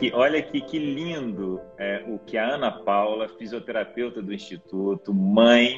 E 0.00 0.12
olha 0.12 0.38
aqui 0.38 0.60
que 0.60 0.78
lindo 0.78 1.60
é, 1.78 2.04
o 2.08 2.18
que 2.18 2.38
a 2.38 2.54
Ana 2.54 2.70
Paula, 2.70 3.28
fisioterapeuta 3.28 4.22
do 4.22 4.32
Instituto, 4.32 5.12
mãe, 5.12 5.76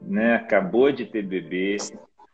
né, 0.00 0.34
acabou 0.36 0.90
de 0.90 1.04
ter 1.04 1.22
bebê, 1.22 1.76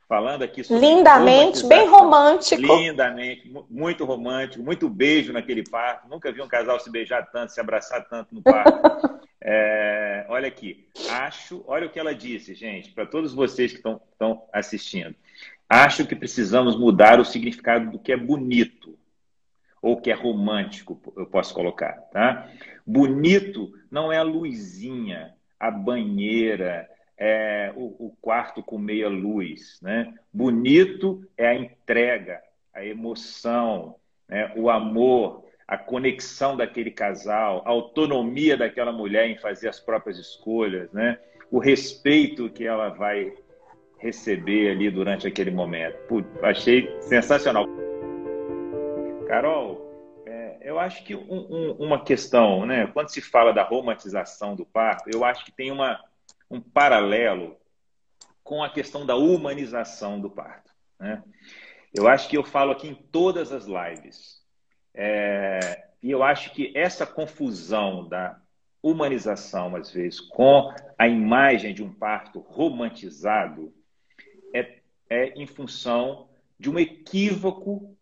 falando 0.08 0.42
aqui 0.42 0.64
sobre. 0.64 0.84
Lindamente, 0.84 1.64
bem 1.66 1.86
romântico. 1.86 2.62
Lindamente, 2.62 3.52
muito 3.68 4.04
romântico, 4.04 4.64
muito 4.64 4.88
beijo 4.88 5.32
naquele 5.32 5.62
parto. 5.62 6.08
Nunca 6.08 6.32
vi 6.32 6.40
um 6.40 6.48
casal 6.48 6.80
se 6.80 6.90
beijar 6.90 7.30
tanto, 7.30 7.52
se 7.52 7.60
abraçar 7.60 8.08
tanto 8.08 8.34
no 8.34 8.42
parto. 8.42 9.20
é, 9.40 10.24
olha 10.28 10.48
aqui, 10.48 10.88
acho, 11.10 11.62
olha 11.66 11.86
o 11.86 11.90
que 11.90 12.00
ela 12.00 12.14
disse, 12.14 12.54
gente, 12.54 12.90
para 12.90 13.04
todos 13.04 13.34
vocês 13.34 13.70
que 13.72 13.78
estão 13.78 14.42
assistindo. 14.52 15.14
Acho 15.68 16.06
que 16.06 16.16
precisamos 16.16 16.76
mudar 16.78 17.20
o 17.20 17.24
significado 17.24 17.90
do 17.90 17.98
que 17.98 18.10
é 18.10 18.16
bonito 18.16 18.98
ou 19.82 20.00
que 20.00 20.10
é 20.10 20.14
romântico, 20.14 21.00
eu 21.16 21.26
posso 21.26 21.54
colocar, 21.54 21.92
tá? 22.10 22.50
Bonito 22.86 23.72
não 23.90 24.10
é 24.10 24.16
a 24.16 24.22
luzinha, 24.22 25.34
a 25.60 25.70
banheira, 25.70 26.88
é, 27.18 27.72
o, 27.74 28.06
o, 28.06 28.16
quarto 28.20 28.62
com 28.62 28.78
meia 28.78 29.08
luz. 29.08 29.78
Né? 29.82 30.14
Bonito 30.32 31.24
é 31.36 31.48
a 31.48 31.54
entrega, 31.54 32.40
a 32.72 32.84
emoção, 32.84 33.96
né? 34.28 34.52
o 34.56 34.70
amor, 34.70 35.44
a 35.66 35.76
conexão 35.76 36.56
daquele 36.56 36.90
casal, 36.90 37.62
a 37.66 37.70
autonomia 37.70 38.56
daquela 38.56 38.92
mulher 38.92 39.28
em 39.28 39.36
fazer 39.36 39.68
as 39.68 39.80
próprias 39.80 40.18
escolhas, 40.18 40.90
né? 40.92 41.18
o 41.50 41.58
respeito 41.58 42.48
que 42.48 42.64
ela 42.64 42.90
vai 42.90 43.32
receber 43.98 44.70
ali 44.70 44.88
durante 44.88 45.26
aquele 45.26 45.50
momento. 45.50 45.96
Putz, 46.06 46.28
achei 46.42 46.88
sensacional. 47.00 47.66
Carol, 49.26 50.22
é, 50.24 50.58
eu 50.60 50.78
acho 50.78 51.04
que 51.04 51.16
um, 51.16 51.46
um, 51.50 51.72
uma 51.80 52.04
questão, 52.04 52.64
né? 52.64 52.86
quando 52.86 53.08
se 53.08 53.20
fala 53.20 53.52
da 53.52 53.64
romantização 53.64 54.54
do 54.54 54.64
parto, 54.64 55.10
eu 55.12 55.24
acho 55.24 55.44
que 55.44 55.50
tem 55.50 55.72
uma 55.72 56.00
um 56.50 56.60
paralelo 56.60 57.56
com 58.42 58.62
a 58.62 58.70
questão 58.70 59.04
da 59.04 59.16
humanização 59.16 60.20
do 60.20 60.30
parto. 60.30 60.72
Né? 60.98 61.22
Eu 61.94 62.08
acho 62.08 62.28
que 62.28 62.36
eu 62.36 62.44
falo 62.44 62.72
aqui 62.72 62.88
em 62.88 62.94
todas 62.94 63.52
as 63.52 63.66
lives. 63.66 64.42
É, 64.94 65.88
e 66.02 66.10
eu 66.10 66.22
acho 66.22 66.52
que 66.52 66.72
essa 66.74 67.06
confusão 67.06 68.08
da 68.08 68.40
humanização, 68.82 69.74
às 69.76 69.90
vezes, 69.90 70.20
com 70.20 70.72
a 70.96 71.08
imagem 71.08 71.74
de 71.74 71.82
um 71.82 71.92
parto 71.92 72.40
romantizado 72.40 73.72
é, 74.54 74.78
é 75.10 75.28
em 75.30 75.46
função 75.46 76.28
de 76.58 76.70
um 76.70 76.78
equívoco 76.78 77.96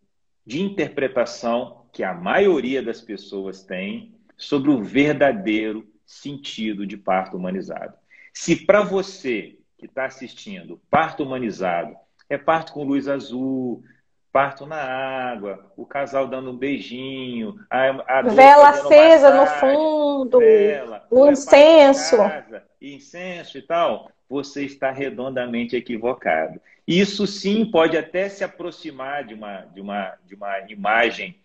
de 0.44 0.62
interpretação 0.62 1.86
que 1.92 2.04
a 2.04 2.14
maioria 2.14 2.82
das 2.82 3.00
pessoas 3.00 3.64
tem 3.64 4.14
sobre 4.36 4.70
o 4.70 4.82
verdadeiro 4.82 5.90
sentido 6.04 6.86
de 6.86 6.96
parto 6.96 7.36
humanizado. 7.36 7.96
Se 8.36 8.54
para 8.54 8.82
você 8.82 9.56
que 9.78 9.86
está 9.86 10.04
assistindo, 10.04 10.78
parto 10.90 11.22
humanizado 11.22 11.96
é 12.28 12.36
parto 12.36 12.74
com 12.74 12.84
luz 12.84 13.08
azul, 13.08 13.82
parto 14.30 14.66
na 14.66 14.76
água, 14.76 15.72
o 15.74 15.86
casal 15.86 16.28
dando 16.28 16.50
um 16.50 16.56
beijinho, 16.56 17.56
a, 17.70 18.18
a 18.18 18.22
vela 18.22 18.68
acesa 18.68 19.34
no 19.34 19.46
fundo, 19.46 20.38
vela, 20.38 21.06
o 21.10 21.30
incenso. 21.30 22.18
Casa, 22.18 22.62
incenso 22.80 23.56
e 23.56 23.62
tal, 23.62 24.12
você 24.28 24.66
está 24.66 24.90
redondamente 24.90 25.74
equivocado. 25.74 26.60
Isso 26.86 27.26
sim 27.26 27.64
pode 27.64 27.96
até 27.96 28.28
se 28.28 28.44
aproximar 28.44 29.24
de 29.24 29.32
uma, 29.32 29.62
de 29.62 29.80
uma, 29.80 30.14
de 30.26 30.34
uma 30.34 30.60
imagem 30.70 31.40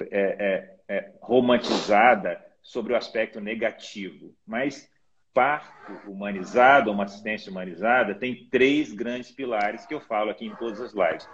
é, 0.00 0.08
é, 0.10 0.74
é, 0.88 1.12
romantizada 1.20 2.44
sobre 2.60 2.94
o 2.94 2.96
aspecto 2.96 3.40
negativo, 3.40 4.34
mas 4.44 4.90
parto 5.34 5.92
humanizado, 6.10 6.90
uma 6.90 7.04
assistência 7.04 7.50
humanizada, 7.50 8.14
tem 8.14 8.46
três 8.50 8.92
grandes 8.92 9.30
pilares 9.30 9.86
que 9.86 9.94
eu 9.94 10.00
falo 10.00 10.30
aqui 10.30 10.46
em 10.46 10.54
todas 10.56 10.80
as 10.80 10.92
lives. 10.92 11.28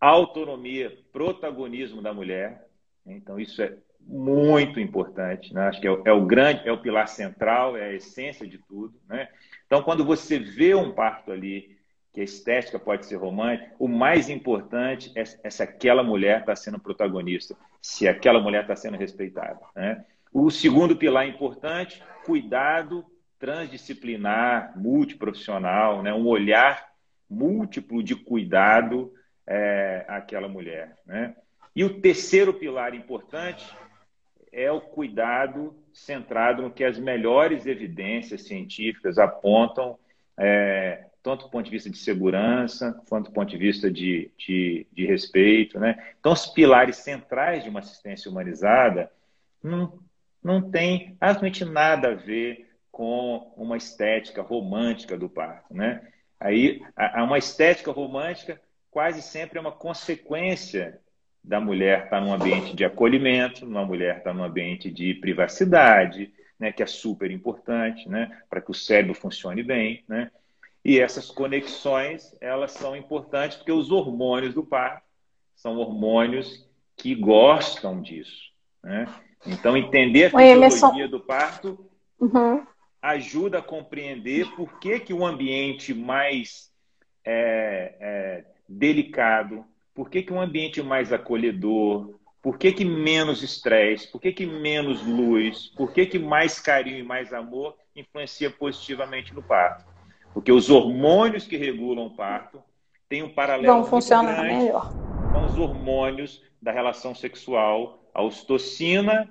Autonomia, 0.00 0.96
protagonismo 1.12 2.02
da 2.02 2.12
mulher. 2.12 2.66
Então, 3.06 3.38
isso 3.38 3.62
é 3.62 3.76
muito 4.00 4.80
importante. 4.80 5.54
Né? 5.54 5.68
Acho 5.68 5.80
que 5.80 5.86
é 5.86 5.90
o, 5.90 6.02
é 6.04 6.12
o, 6.12 6.26
grande, 6.26 6.68
é 6.68 6.72
o 6.72 6.80
pilar 6.80 7.08
central, 7.08 7.76
é 7.76 7.84
a 7.84 7.92
essência 7.92 8.46
de 8.46 8.58
tudo. 8.58 8.94
Né? 9.08 9.28
Então, 9.66 9.82
quando 9.82 10.04
você 10.04 10.38
vê 10.38 10.74
um 10.74 10.92
parto 10.92 11.32
ali, 11.32 11.78
que 12.12 12.20
a 12.20 12.24
estética 12.24 12.78
pode 12.78 13.06
ser 13.06 13.16
romântica, 13.16 13.74
o 13.78 13.88
mais 13.88 14.28
importante 14.28 15.10
é, 15.16 15.22
é 15.42 15.50
se 15.50 15.62
aquela 15.62 16.02
mulher 16.02 16.40
está 16.40 16.54
sendo 16.54 16.78
protagonista, 16.78 17.56
se 17.80 18.06
aquela 18.06 18.40
mulher 18.40 18.62
está 18.62 18.76
sendo 18.76 18.98
respeitada. 18.98 19.60
Né? 19.74 20.04
O 20.32 20.50
segundo 20.50 20.94
pilar 20.94 21.26
importante, 21.26 22.02
cuidado 22.24 23.04
transdisciplinar, 23.42 24.72
multiprofissional, 24.78 26.00
né? 26.00 26.14
um 26.14 26.28
olhar 26.28 26.92
múltiplo 27.28 28.00
de 28.00 28.14
cuidado 28.14 29.12
é, 29.44 30.04
àquela 30.06 30.46
mulher. 30.46 30.96
Né? 31.04 31.34
E 31.74 31.82
o 31.82 32.00
terceiro 32.00 32.54
pilar 32.54 32.94
importante 32.94 33.66
é 34.52 34.70
o 34.70 34.80
cuidado 34.80 35.74
centrado 35.92 36.62
no 36.62 36.70
que 36.70 36.84
as 36.84 37.00
melhores 37.00 37.66
evidências 37.66 38.42
científicas 38.42 39.18
apontam, 39.18 39.98
é, 40.38 41.06
tanto 41.20 41.46
do 41.46 41.50
ponto 41.50 41.64
de 41.64 41.70
vista 41.72 41.90
de 41.90 41.98
segurança, 41.98 43.02
quanto 43.08 43.24
do 43.26 43.32
ponto 43.32 43.50
de 43.50 43.58
vista 43.58 43.90
de, 43.90 44.30
de, 44.38 44.86
de 44.92 45.04
respeito. 45.04 45.80
Né? 45.80 46.00
Então, 46.20 46.30
os 46.30 46.46
pilares 46.46 46.98
centrais 46.98 47.64
de 47.64 47.70
uma 47.70 47.80
assistência 47.80 48.30
humanizada 48.30 49.10
não, 49.60 49.98
não 50.40 50.70
tem 50.70 51.16
absolutamente 51.20 51.64
nada 51.64 52.12
a 52.12 52.14
ver 52.14 52.70
com 52.92 53.52
uma 53.56 53.76
estética 53.76 54.42
romântica 54.42 55.16
do 55.16 55.28
parto, 55.28 55.74
né? 55.74 56.06
Aí, 56.38 56.82
uma 57.16 57.38
estética 57.38 57.90
romântica 57.90 58.60
quase 58.90 59.22
sempre 59.22 59.56
é 59.58 59.60
uma 59.60 59.72
consequência 59.72 61.00
da 61.42 61.58
mulher 61.58 62.04
estar 62.04 62.20
num 62.20 62.32
ambiente 62.32 62.76
de 62.76 62.84
acolhimento, 62.84 63.64
uma 63.64 63.84
mulher 63.84 64.18
estar 64.18 64.34
num 64.34 64.44
ambiente 64.44 64.90
de 64.90 65.14
privacidade, 65.14 66.32
né, 66.58 66.70
que 66.70 66.82
é 66.82 66.86
super 66.86 67.30
importante, 67.30 68.08
né, 68.08 68.42
para 68.48 68.60
que 68.60 68.70
o 68.70 68.74
cérebro 68.74 69.14
funcione 69.14 69.62
bem, 69.62 70.04
né? 70.06 70.30
E 70.84 71.00
essas 71.00 71.30
conexões, 71.30 72.36
elas 72.40 72.72
são 72.72 72.94
importantes 72.96 73.56
porque 73.56 73.72
os 73.72 73.90
hormônios 73.90 74.52
do 74.52 74.64
parto 74.64 75.02
são 75.54 75.78
hormônios 75.78 76.68
que 76.96 77.14
gostam 77.14 78.00
disso, 78.02 78.52
né? 78.82 79.06
Então, 79.46 79.76
entender 79.76 80.26
a 80.26 80.30
fisiologia 80.30 81.08
do 81.08 81.20
parto 81.20 81.90
uhum. 82.20 82.64
Ajuda 83.02 83.58
a 83.58 83.62
compreender 83.62 84.48
por 84.54 84.78
que, 84.78 85.00
que 85.00 85.12
o 85.12 85.26
ambiente 85.26 85.92
mais 85.92 86.70
é, 87.24 87.96
é, 88.00 88.44
delicado, 88.68 89.64
por 89.92 90.08
que, 90.08 90.22
que 90.22 90.32
um 90.32 90.40
ambiente 90.40 90.80
mais 90.80 91.12
acolhedor, 91.12 92.14
por 92.40 92.56
que, 92.56 92.72
que 92.72 92.84
menos 92.84 93.42
estresse, 93.42 94.10
por 94.10 94.20
que, 94.20 94.32
que 94.32 94.46
menos 94.46 95.04
luz, 95.04 95.66
por 95.76 95.92
que, 95.92 96.06
que 96.06 96.18
mais 96.18 96.60
carinho 96.60 96.98
e 96.98 97.02
mais 97.02 97.32
amor 97.32 97.76
influencia 97.94 98.50
positivamente 98.50 99.34
no 99.34 99.42
parto. 99.42 99.84
Porque 100.32 100.52
os 100.52 100.70
hormônios 100.70 101.46
que 101.46 101.56
regulam 101.56 102.06
o 102.06 102.16
parto 102.16 102.62
têm 103.08 103.22
um 103.22 103.34
paralelo 103.34 103.74
Vão 103.74 103.84
funcionar 103.84 104.36
grande 104.36 104.64
melhor. 104.64 104.92
com 105.32 105.44
os 105.44 105.58
hormônios 105.58 106.42
da 106.60 106.72
relação 106.72 107.14
sexual. 107.14 108.02
A 108.14 108.22
ostocina 108.22 109.28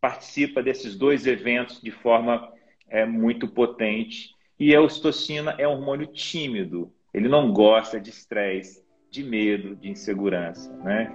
participa 0.00 0.62
desses 0.62 0.96
dois 0.96 1.26
eventos 1.26 1.80
de 1.80 1.90
forma 1.90 2.52
é, 2.90 3.06
muito 3.06 3.48
potente. 3.48 4.34
E 4.58 4.74
a 4.74 4.80
ostocina 4.80 5.54
é 5.56 5.66
um 5.66 5.72
hormônio 5.72 6.06
tímido. 6.06 6.92
Ele 7.14 7.28
não 7.28 7.52
gosta 7.52 7.98
de 7.98 8.10
estresse, 8.10 8.84
de 9.10 9.24
medo, 9.24 9.74
de 9.74 9.90
insegurança, 9.90 10.70
né? 10.84 11.10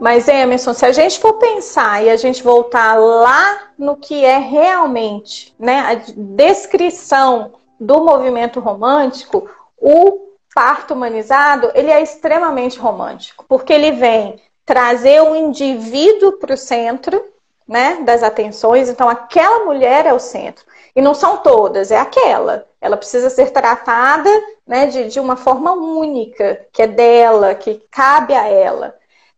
Mas, 0.00 0.26
Emerson, 0.26 0.74
se 0.74 0.84
a 0.84 0.90
gente 0.90 1.20
for 1.20 1.34
pensar 1.34 2.04
e 2.04 2.10
a 2.10 2.16
gente 2.16 2.42
voltar 2.42 2.96
lá 2.96 3.70
no 3.78 3.96
que 3.96 4.24
é 4.24 4.38
realmente 4.38 5.54
né, 5.56 5.78
a 5.78 5.94
descrição 5.94 7.52
do 7.78 8.04
movimento 8.04 8.58
romântico, 8.58 9.48
o 9.78 10.32
parto 10.52 10.94
humanizado 10.94 11.70
ele 11.74 11.90
é 11.90 12.02
extremamente 12.02 12.78
romântico, 12.78 13.44
porque 13.48 13.72
ele 13.72 13.92
vem 13.92 14.40
trazer 14.66 15.22
o 15.22 15.36
indivíduo 15.36 16.32
para 16.32 16.54
o 16.54 16.58
centro 16.58 17.31
né, 17.66 17.98
das 18.02 18.22
atenções. 18.22 18.88
Então, 18.88 19.08
aquela 19.08 19.64
mulher 19.64 20.06
é 20.06 20.12
o 20.12 20.18
centro. 20.18 20.64
E 20.94 21.00
não 21.00 21.14
são 21.14 21.38
todas, 21.38 21.90
é 21.90 21.98
aquela. 21.98 22.66
Ela 22.80 22.96
precisa 22.96 23.30
ser 23.30 23.50
tratada 23.50 24.28
né, 24.66 24.86
de, 24.86 25.08
de 25.08 25.20
uma 25.20 25.36
forma 25.36 25.72
única, 25.72 26.66
que 26.72 26.82
é 26.82 26.86
dela, 26.86 27.54
que 27.54 27.82
cabe 27.90 28.34
a 28.34 28.46
ela. 28.46 28.94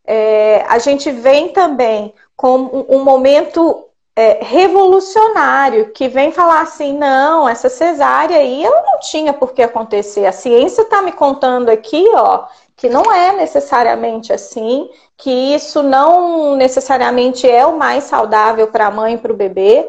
É, 0.07 0.64
a 0.69 0.78
gente 0.78 1.11
vem 1.11 1.49
também 1.50 2.14
com 2.37 2.85
um, 2.88 3.02
momento 3.02 3.87
é, 4.14 4.38
revolucionário 4.43 5.93
que 5.93 6.09
vem 6.09 6.31
falar 6.31 6.61
assim: 6.61 6.97
não, 6.97 7.49
essa 7.49 7.69
cesárea 7.69 8.37
aí 8.37 8.64
ela 8.64 8.83
não 8.83 9.00
tinha 9.00 9.33
por 9.33 9.52
que 9.52 9.62
acontecer. 9.62 10.26
A 10.26 10.33
ciência 10.33 10.83
está 10.83 11.00
me 11.00 11.12
contando 11.12 11.71
aqui, 11.71 12.07
ó, 12.14 12.47
que 12.76 12.88
não 12.88 13.12
é 13.12 13.33
necessariamente 13.37 14.33
assim, 14.33 14.90
que 15.16 15.31
isso 15.31 15.83
não 15.83 16.57
necessariamente 16.57 17.49
é 17.49 17.64
o 17.64 17.78
mais 17.78 18.04
saudável 18.04 18.66
para 18.66 18.87
a 18.87 18.90
mãe 18.90 19.14
e 19.14 19.19
para 19.19 19.33
o 19.33 19.37
bebê. 19.37 19.88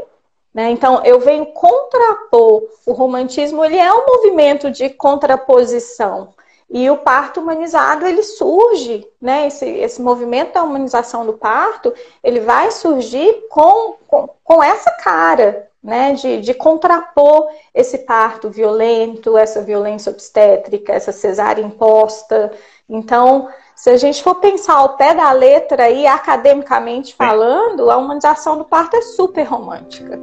Né? 0.54 0.72
Então, 0.72 1.02
eu 1.04 1.20
venho 1.20 1.48
contrapor. 1.48 2.64
O 2.86 2.94
romantismo 2.94 3.64
ele 3.66 3.78
é 3.78 3.92
um 3.92 4.06
movimento 4.06 4.72
de 4.72 4.90
contraposição. 4.90 6.34
E 6.70 6.90
o 6.90 6.98
parto 6.98 7.40
humanizado, 7.40 8.08
ele 8.08 8.24
surge, 8.24 9.08
né? 9.22 9.48
Esse, 9.48 9.70
esse 9.70 10.02
movimento 10.02 10.54
da 10.54 10.64
humanização 10.64 11.26
do 11.26 11.34
parto, 11.34 11.94
ele 12.24 12.40
vai 12.40 12.72
surgir 12.72 13.46
com, 13.50 13.96
com, 14.08 14.30
com 14.46 14.64
essa 14.64 14.92
cara, 14.92 15.68
né? 15.84 16.14
De, 16.14 16.40
de 16.40 16.54
contrapor 16.54 17.48
esse 17.74 17.98
parto 18.06 18.50
violento, 18.50 19.38
essa 19.38 19.62
violência 19.62 20.12
obstétrica, 20.12 20.94
essa 20.94 21.12
cesárea 21.12 21.64
imposta. 21.64 22.54
Então, 22.88 23.50
se 23.76 23.90
a 23.90 23.98
gente 23.98 24.22
for 24.22 24.36
pensar 24.36 24.76
ao 24.76 24.96
pé 24.96 25.16
da 25.16 25.32
letra 25.32 25.90
e 25.90 26.06
academicamente 26.06 27.16
falando, 27.16 27.90
a 27.90 27.98
humanização 27.98 28.58
do 28.60 28.66
parto 28.66 28.96
é 28.96 29.02
super 29.02 29.44
romântica. 29.44 30.18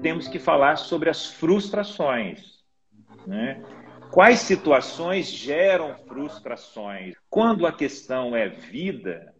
Temos 0.00 0.26
que 0.26 0.38
falar 0.38 0.76
sobre 0.76 1.10
as 1.10 1.26
frustrações, 1.26 2.58
né? 3.26 3.62
Quais 4.10 4.40
situações 4.40 5.26
geram 5.26 5.94
frustrações? 6.08 7.14
Quando 7.30 7.66
a 7.66 7.72
questão 7.72 8.34
é 8.34 8.48
vida, 8.48 9.34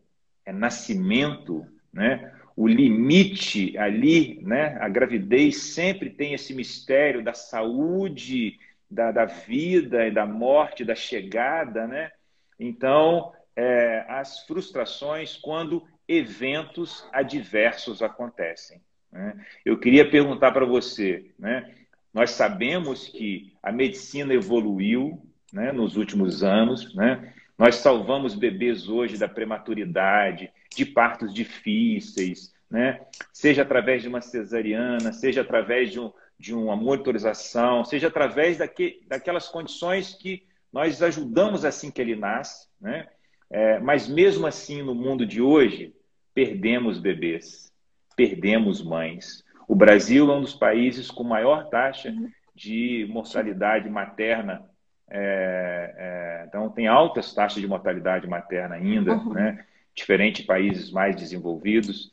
é 0.45 0.53
nascimento, 0.53 1.67
né? 1.93 2.31
O 2.57 2.67
limite 2.67 3.77
ali, 3.79 4.41
né? 4.43 4.77
A 4.81 4.89
gravidez 4.89 5.57
sempre 5.57 6.11
tem 6.11 6.35
esse 6.35 6.55
mistério 6.55 7.23
da 7.23 7.35
saúde, 7.35 8.59
da, 8.91 9.11
da 9.11 9.25
vida 9.25 10.07
e 10.07 10.11
da 10.11 10.27
morte, 10.27 10.85
da 10.85 10.95
chegada, 10.95 11.87
né? 11.87 12.11
Então, 12.59 13.33
é, 13.57 14.05
as 14.09 14.47
frustrações 14.47 15.37
quando 15.37 15.87
eventos 16.07 17.09
adversos 17.13 18.03
acontecem. 18.03 18.81
Né? 19.11 19.35
Eu 19.65 19.79
queria 19.79 20.09
perguntar 20.09 20.53
para 20.53 20.67
você, 20.67 21.31
né? 21.39 21.73
Nós 22.13 22.33
sabemos 22.33 23.09
que 23.09 23.55
a 23.63 23.73
medicina 23.73 24.35
evoluiu 24.35 25.23
né, 25.53 25.73
nos 25.73 25.97
últimos 25.97 26.43
anos. 26.43 26.95
Né? 26.95 27.33
Nós 27.59 27.77
salvamos 27.77 28.35
bebês 28.35 28.89
hoje 28.89 29.17
da 29.17 29.29
prematuridade, 29.29 30.51
de 30.75 30.87
partos 30.87 31.33
difíceis, 31.33 32.53
né? 32.71 33.01
seja 33.33 33.63
através 33.63 34.03
de 34.03 34.09
uma 34.09 34.21
cesariana, 34.21 35.13
seja 35.13 35.43
através 35.43 35.91
de, 35.91 36.01
um, 36.01 36.13
de 36.39 36.55
uma 36.55 36.75
monitorização, 36.75 37.85
seja 37.85 38.09
através 38.09 38.57
daque, 38.57 39.03
daquelas 39.07 39.49
condições 39.49 40.15
que 40.15 40.47
nós 40.73 41.03
ajudamos 41.03 41.65
assim 41.65 41.91
que 41.91 42.01
ele 42.01 42.17
nasce. 42.17 42.67
Né? 42.81 43.07
É, 43.51 43.79
mas 43.79 44.09
mesmo 44.09 44.47
assim, 44.47 44.83
no 44.83 44.95
mundo 44.95 45.27
de 45.27 45.43
hoje, 45.43 45.95
perdemos 46.35 46.99
bebês, 46.99 47.71
perdemos 48.17 48.83
mães. 48.83 49.45
O 49.69 49.75
Brasil 49.75 50.31
é 50.31 50.35
um 50.35 50.41
dos 50.41 50.55
países 50.55 51.11
com 51.11 51.23
maior 51.23 51.69
taxa 51.69 52.09
uhum. 52.09 52.31
de 52.55 53.07
mortalidade 53.11 53.89
materna. 53.91 54.65
É, 55.11 55.95
é, 55.97 56.45
então, 56.49 56.71
tem 56.71 56.87
altas 56.87 57.35
taxas 57.35 57.61
de 57.61 57.69
mortalidade 57.69 58.27
materna 58.27 58.77
ainda, 58.77 59.13
uhum. 59.13 59.35
né? 59.35 59.67
Diferente 59.95 60.43
países 60.43 60.91
mais 60.91 61.17
desenvolvidos. 61.17 62.13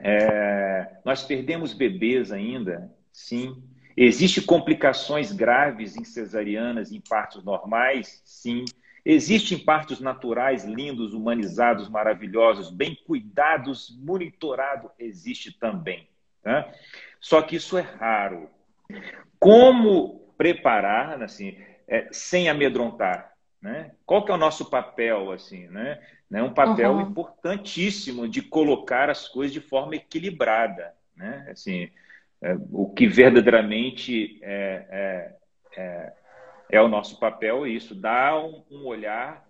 É, 0.00 0.98
nós 1.04 1.22
perdemos 1.24 1.72
bebês 1.72 2.30
ainda, 2.30 2.90
sim. 3.12 3.62
Existem 3.96 4.44
complicações 4.44 5.32
graves 5.32 5.96
em 5.96 6.04
cesarianas, 6.04 6.92
em 6.92 7.00
partos 7.00 7.42
normais, 7.42 8.22
sim. 8.24 8.64
Existem 9.04 9.58
partos 9.58 10.00
naturais 10.00 10.64
lindos, 10.64 11.14
humanizados, 11.14 11.88
maravilhosos, 11.88 12.70
bem 12.70 12.94
cuidados, 13.06 13.96
monitorado, 14.00 14.90
existe 14.98 15.50
também. 15.58 16.06
Né? 16.44 16.70
Só 17.20 17.42
que 17.42 17.56
isso 17.56 17.76
é 17.76 17.80
raro. 17.80 18.48
Como 19.40 20.32
preparar, 20.36 21.22
assim, 21.22 21.56
é, 21.88 22.08
sem 22.12 22.48
amedrontar? 22.48 23.27
Né? 23.60 23.92
Qual 24.06 24.24
que 24.24 24.30
é 24.30 24.34
o 24.34 24.38
nosso 24.38 24.70
papel, 24.70 25.32
assim, 25.32 25.66
né? 25.68 26.00
É 26.32 26.42
um 26.42 26.52
papel 26.52 26.92
uhum. 26.92 27.00
importantíssimo 27.00 28.28
de 28.28 28.42
colocar 28.42 29.10
as 29.10 29.26
coisas 29.26 29.52
de 29.52 29.60
forma 29.60 29.96
equilibrada, 29.96 30.94
né? 31.16 31.48
Assim, 31.50 31.90
é, 32.40 32.56
o 32.70 32.88
que 32.90 33.08
verdadeiramente 33.08 34.38
é, 34.42 34.86
é, 34.90 35.36
é, 35.76 36.12
é, 36.70 36.80
o 36.80 36.88
nosso 36.88 37.18
papel 37.18 37.64
é 37.66 37.70
isso, 37.70 37.94
dar 37.94 38.38
um, 38.38 38.62
um 38.70 38.86
olhar 38.86 39.44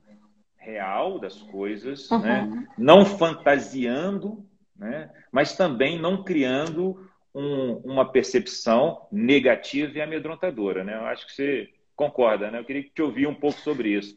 real 0.57 1.19
das 1.19 1.43
coisas, 1.43 2.09
né? 2.11 2.43
uhum. 2.43 2.57
né? 2.57 2.69
não 2.79 3.05
fantasiando 3.05 4.49
né? 4.79 5.11
mas 5.33 5.57
também 5.57 5.99
não 5.99 6.23
criando 6.23 7.11
um, 7.35 7.73
uma 7.85 8.11
percepção 8.11 9.07
negativa 9.11 9.99
e 9.99 10.01
amedrontadora. 10.01 10.85
Né? 10.85 10.95
Eu 10.95 11.05
acho 11.07 11.27
que 11.27 11.33
você 11.33 11.69
concorda, 11.99 12.49
né? 12.49 12.61
Eu 12.61 12.65
queria 12.65 12.85
te 12.85 13.03
ouvir 13.03 13.27
um 13.27 13.35
pouco 13.35 13.59
sobre 13.59 13.89
isso. 13.91 14.17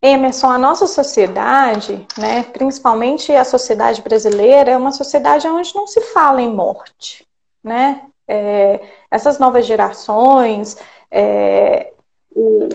Emerson, 0.00 0.50
a 0.50 0.58
nossa 0.58 0.86
sociedade, 0.86 2.06
né, 2.18 2.42
principalmente 2.42 3.32
a 3.32 3.42
sociedade 3.42 4.02
brasileira, 4.02 4.72
é 4.72 4.76
uma 4.76 4.92
sociedade 4.92 5.48
onde 5.48 5.74
não 5.74 5.86
se 5.86 6.02
fala 6.12 6.42
em 6.42 6.52
morte. 6.52 7.26
Né? 7.62 8.02
É, 8.28 8.86
essas 9.10 9.38
novas 9.38 9.64
gerações, 9.64 10.76
é, 11.10 11.90
o, 12.30 12.68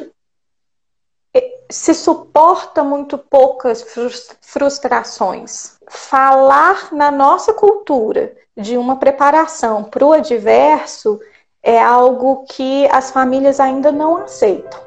se 1.70 1.94
suporta 1.94 2.84
muito 2.84 3.16
poucas 3.16 3.86
frustrações. 4.42 5.78
Falar 5.88 6.92
na 6.92 7.12
nossa 7.12 7.54
cultura 7.54 8.36
de 8.58 8.76
uma 8.76 8.96
preparação 8.96 9.84
para 9.84 10.04
o 10.04 10.14
adverso 10.14 11.20
é 11.70 11.80
algo 11.80 12.46
que 12.46 12.88
as 12.88 13.12
famílias 13.12 13.60
ainda 13.60 13.92
não 13.92 14.18
aceitam. 14.18 14.80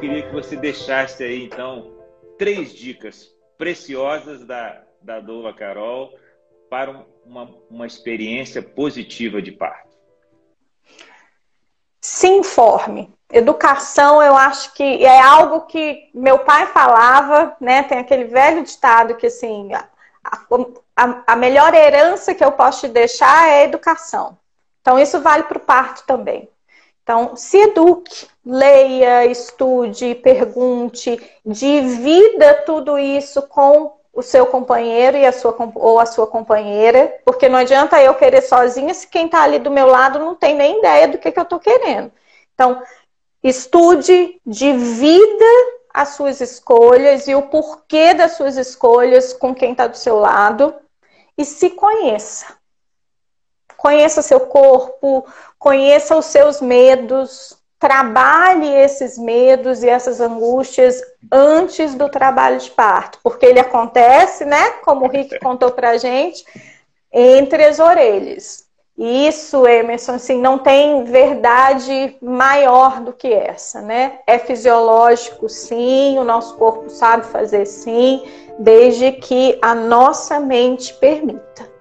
Queria 0.00 0.26
que 0.26 0.32
você 0.32 0.56
deixasse 0.56 1.22
aí, 1.22 1.44
então, 1.44 1.92
três 2.36 2.72
dicas 2.74 3.32
preciosas 3.56 4.44
da, 4.44 4.82
da 5.00 5.20
Doula 5.20 5.54
Carol 5.54 6.10
para 6.68 7.06
uma, 7.24 7.54
uma 7.70 7.86
experiência 7.86 8.60
positiva 8.60 9.40
de 9.40 9.52
parto. 9.52 9.96
Se 12.00 12.26
informe 12.26 13.14
Educação, 13.32 14.22
eu 14.22 14.36
acho 14.36 14.72
que 14.74 15.04
é 15.04 15.20
algo 15.20 15.62
que 15.62 16.10
meu 16.14 16.38
pai 16.40 16.66
falava, 16.66 17.56
né? 17.60 17.82
Tem 17.82 17.98
aquele 17.98 18.24
velho 18.24 18.62
ditado 18.62 19.16
que 19.16 19.26
assim, 19.26 19.72
a, 19.74 19.88
a, 20.22 20.38
a 20.96 21.36
melhor 21.36 21.74
herança 21.74 22.34
que 22.34 22.42
eu 22.42 22.52
posso 22.52 22.80
te 22.80 22.88
deixar 22.88 23.48
é 23.48 23.60
a 23.60 23.64
educação. 23.64 24.38
Então, 24.80 24.98
isso 24.98 25.20
vale 25.20 25.42
para 25.42 25.58
o 25.58 25.60
parto 25.60 26.04
também. 26.06 26.48
Então, 27.02 27.36
se 27.36 27.58
eduque, 27.58 28.26
leia, 28.44 29.26
estude, 29.26 30.14
pergunte, 30.14 31.20
divida 31.44 32.62
tudo 32.64 32.98
isso 32.98 33.42
com 33.42 33.96
o 34.12 34.22
seu 34.22 34.46
companheiro 34.46 35.16
e 35.16 35.26
a 35.26 35.32
sua, 35.32 35.54
ou 35.74 36.00
a 36.00 36.06
sua 36.06 36.26
companheira, 36.26 37.14
porque 37.24 37.48
não 37.48 37.58
adianta 37.58 38.02
eu 38.02 38.14
querer 38.14 38.42
sozinha 38.42 38.94
se 38.94 39.06
quem 39.06 39.26
está 39.26 39.42
ali 39.42 39.58
do 39.58 39.70
meu 39.70 39.86
lado 39.86 40.18
não 40.18 40.34
tem 40.34 40.54
nem 40.54 40.78
ideia 40.78 41.06
do 41.06 41.18
que, 41.18 41.30
que 41.30 41.38
eu 41.38 41.42
estou 41.44 41.60
querendo. 41.60 42.10
Então, 42.54 42.82
estude, 43.42 44.40
divida 44.46 45.44
as 45.92 46.10
suas 46.10 46.40
escolhas 46.40 47.28
e 47.28 47.34
o 47.34 47.42
porquê 47.42 48.14
das 48.14 48.32
suas 48.32 48.56
escolhas 48.56 49.32
com 49.32 49.54
quem 49.54 49.72
está 49.72 49.86
do 49.86 49.96
seu 49.96 50.18
lado 50.18 50.74
e 51.36 51.44
se 51.44 51.70
conheça. 51.70 52.46
Conheça 53.76 54.22
seu 54.22 54.40
corpo, 54.40 55.26
conheça 55.58 56.16
os 56.16 56.26
seus 56.26 56.60
medos, 56.60 57.56
trabalhe 57.78 58.68
esses 58.68 59.18
medos 59.18 59.82
e 59.82 59.88
essas 59.88 60.20
angústias 60.20 61.00
antes 61.30 61.94
do 61.94 62.08
trabalho 62.08 62.58
de 62.58 62.70
parto, 62.70 63.18
porque 63.22 63.46
ele 63.46 63.60
acontece, 63.60 64.44
né, 64.44 64.70
como 64.82 65.04
o 65.04 65.08
Rick 65.08 65.38
contou 65.40 65.70
pra 65.72 65.98
gente, 65.98 66.44
entre 67.12 67.64
as 67.64 67.78
orelhas. 67.78 68.65
Isso, 68.98 69.66
Emerson, 69.66 70.14
assim, 70.14 70.40
não 70.40 70.58
tem 70.58 71.04
verdade 71.04 72.16
maior 72.20 73.00
do 73.00 73.12
que 73.12 73.30
essa, 73.30 73.82
né? 73.82 74.20
É 74.26 74.38
fisiológico, 74.38 75.48
sim, 75.48 76.18
o 76.18 76.24
nosso 76.24 76.56
corpo 76.56 76.88
sabe 76.88 77.26
fazer 77.26 77.66
sim, 77.66 78.22
desde 78.58 79.12
que 79.12 79.58
a 79.60 79.74
nossa 79.74 80.40
mente 80.40 80.94
permita. 80.94 81.76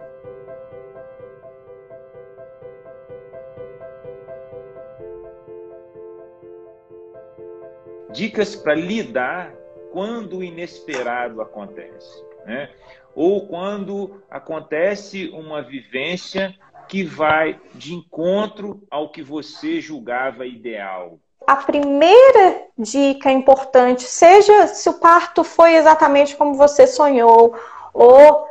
dicas 8.15 8.56
para 8.56 8.73
lidar 8.73 9.54
quando 9.91 10.38
o 10.38 10.43
inesperado 10.43 11.41
acontece, 11.41 12.23
né? 12.45 12.69
Ou 13.13 13.45
quando 13.47 14.21
acontece 14.30 15.30
uma 15.30 15.62
vivência 15.62 16.56
que 16.87 17.03
vai 17.03 17.59
de 17.73 17.93
encontro 17.93 18.83
ao 18.89 19.09
que 19.09 19.21
você 19.21 19.79
julgava 19.81 20.45
ideal. 20.45 21.19
A 21.45 21.55
primeira 21.55 22.63
dica 22.77 23.31
importante, 23.31 24.03
seja 24.03 24.67
se 24.67 24.89
o 24.89 24.93
parto 24.93 25.43
foi 25.43 25.75
exatamente 25.75 26.35
como 26.35 26.55
você 26.55 26.87
sonhou 26.87 27.55
ou 27.93 28.47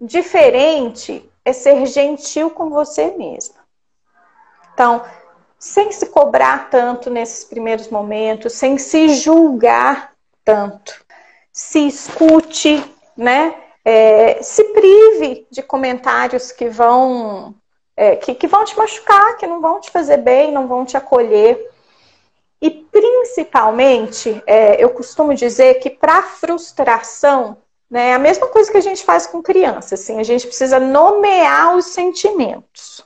diferente, 0.00 1.28
é 1.44 1.52
ser 1.52 1.86
gentil 1.86 2.50
com 2.50 2.70
você 2.70 3.12
mesma. 3.12 3.56
Então, 4.72 5.04
sem 5.58 5.92
se 5.92 6.06
cobrar 6.06 6.68
tanto 6.68 7.08
nesses 7.08 7.44
primeiros 7.44 7.88
momentos, 7.88 8.52
sem 8.52 8.76
se 8.76 9.10
julgar 9.10 10.12
tanto. 10.44 11.04
Se 11.52 11.86
escute, 11.86 12.84
né? 13.16 13.54
É, 13.84 14.42
se 14.42 14.64
prive 14.72 15.46
de 15.50 15.62
comentários 15.62 16.50
que 16.50 16.68
vão 16.68 17.54
é, 17.96 18.16
que, 18.16 18.34
que 18.34 18.46
vão 18.46 18.64
te 18.64 18.76
machucar, 18.76 19.36
que 19.36 19.46
não 19.46 19.60
vão 19.60 19.80
te 19.80 19.90
fazer 19.90 20.18
bem, 20.18 20.52
não 20.52 20.66
vão 20.66 20.84
te 20.84 20.96
acolher. 20.96 21.70
E 22.60 22.70
principalmente, 22.70 24.42
é, 24.46 24.82
eu 24.82 24.90
costumo 24.90 25.34
dizer 25.34 25.74
que 25.74 25.90
para 25.90 26.22
frustração, 26.22 27.58
né, 27.90 28.10
é 28.10 28.14
a 28.14 28.18
mesma 28.18 28.46
coisa 28.48 28.70
que 28.70 28.78
a 28.78 28.82
gente 28.82 29.04
faz 29.04 29.26
com 29.26 29.42
criança, 29.42 29.94
assim, 29.94 30.18
a 30.18 30.22
gente 30.22 30.46
precisa 30.46 30.80
nomear 30.80 31.76
os 31.76 31.86
sentimentos. 31.86 33.04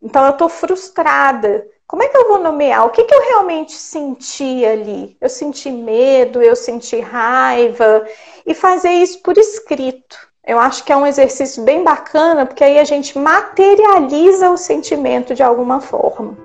Então, 0.00 0.24
eu 0.24 0.32
estou 0.32 0.48
frustrada. 0.48 1.64
Como 1.86 2.02
é 2.02 2.08
que 2.08 2.16
eu 2.16 2.26
vou 2.26 2.38
nomear? 2.38 2.86
O 2.86 2.90
que, 2.90 3.04
que 3.04 3.14
eu 3.14 3.20
realmente 3.20 3.72
senti 3.72 4.64
ali? 4.64 5.16
Eu 5.20 5.28
senti 5.28 5.70
medo, 5.70 6.42
eu 6.42 6.56
senti 6.56 6.98
raiva. 6.98 8.04
E 8.44 8.54
fazer 8.54 8.90
isso 8.90 9.20
por 9.20 9.38
escrito. 9.38 10.31
Eu 10.44 10.58
acho 10.58 10.84
que 10.84 10.92
é 10.92 10.96
um 10.96 11.06
exercício 11.06 11.64
bem 11.64 11.84
bacana, 11.84 12.44
porque 12.44 12.64
aí 12.64 12.76
a 12.78 12.84
gente 12.84 13.16
materializa 13.16 14.50
o 14.50 14.56
sentimento 14.56 15.36
de 15.36 15.42
alguma 15.42 15.80
forma. 15.80 16.36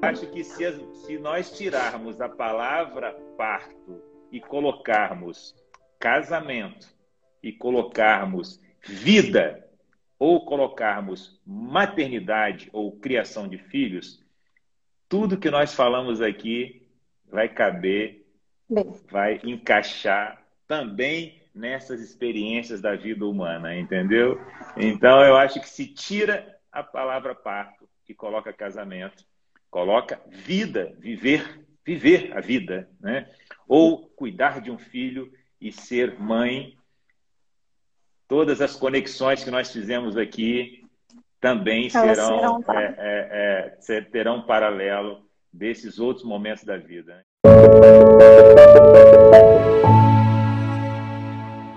Acho 0.00 0.26
que 0.28 0.42
se, 0.42 0.64
se 0.94 1.18
nós 1.18 1.50
tirarmos 1.50 2.22
a 2.22 2.28
palavra 2.28 3.12
parto 3.36 4.02
e 4.32 4.40
colocarmos 4.40 5.54
casamento 5.98 6.88
e 7.42 7.52
colocarmos 7.52 8.58
vida 8.82 9.68
ou 10.18 10.46
colocarmos 10.46 11.38
maternidade 11.46 12.70
ou 12.72 12.92
criação 12.92 13.46
de 13.46 13.58
filhos, 13.58 14.24
tudo 15.06 15.38
que 15.38 15.50
nós 15.50 15.74
falamos 15.74 16.22
aqui 16.22 16.88
vai 17.30 17.48
caber, 17.48 18.19
Bem. 18.70 18.94
vai 19.10 19.40
encaixar 19.42 20.40
também 20.68 21.40
nessas 21.52 22.00
experiências 22.00 22.80
da 22.80 22.94
vida 22.94 23.26
humana, 23.26 23.76
entendeu? 23.76 24.40
Então 24.76 25.24
eu 25.24 25.36
acho 25.36 25.60
que 25.60 25.68
se 25.68 25.86
tira 25.86 26.56
a 26.70 26.82
palavra 26.82 27.34
parto 27.34 27.88
e 28.08 28.14
coloca 28.14 28.52
casamento, 28.52 29.24
coloca 29.68 30.20
vida, 30.28 30.94
viver, 30.98 31.66
viver 31.84 32.32
a 32.36 32.40
vida, 32.40 32.88
né? 33.00 33.28
Ou 33.66 34.08
cuidar 34.10 34.60
de 34.60 34.70
um 34.70 34.78
filho 34.78 35.32
e 35.60 35.72
ser 35.72 36.18
mãe 36.20 36.76
todas 38.30 38.60
as 38.60 38.76
conexões 38.76 39.42
que 39.42 39.50
nós 39.50 39.72
fizemos 39.72 40.16
aqui 40.16 40.84
também 41.40 41.90
serão, 41.90 42.62
serão 42.62 42.64
é, 42.68 43.76
é, 43.88 43.96
é, 43.96 44.00
terão 44.02 44.36
um 44.36 44.42
paralelo 44.42 45.26
desses 45.52 45.98
outros 45.98 46.24
momentos 46.24 46.62
da 46.62 46.76
vida. 46.76 47.24
Thank 49.30 49.84
you. 49.84 49.89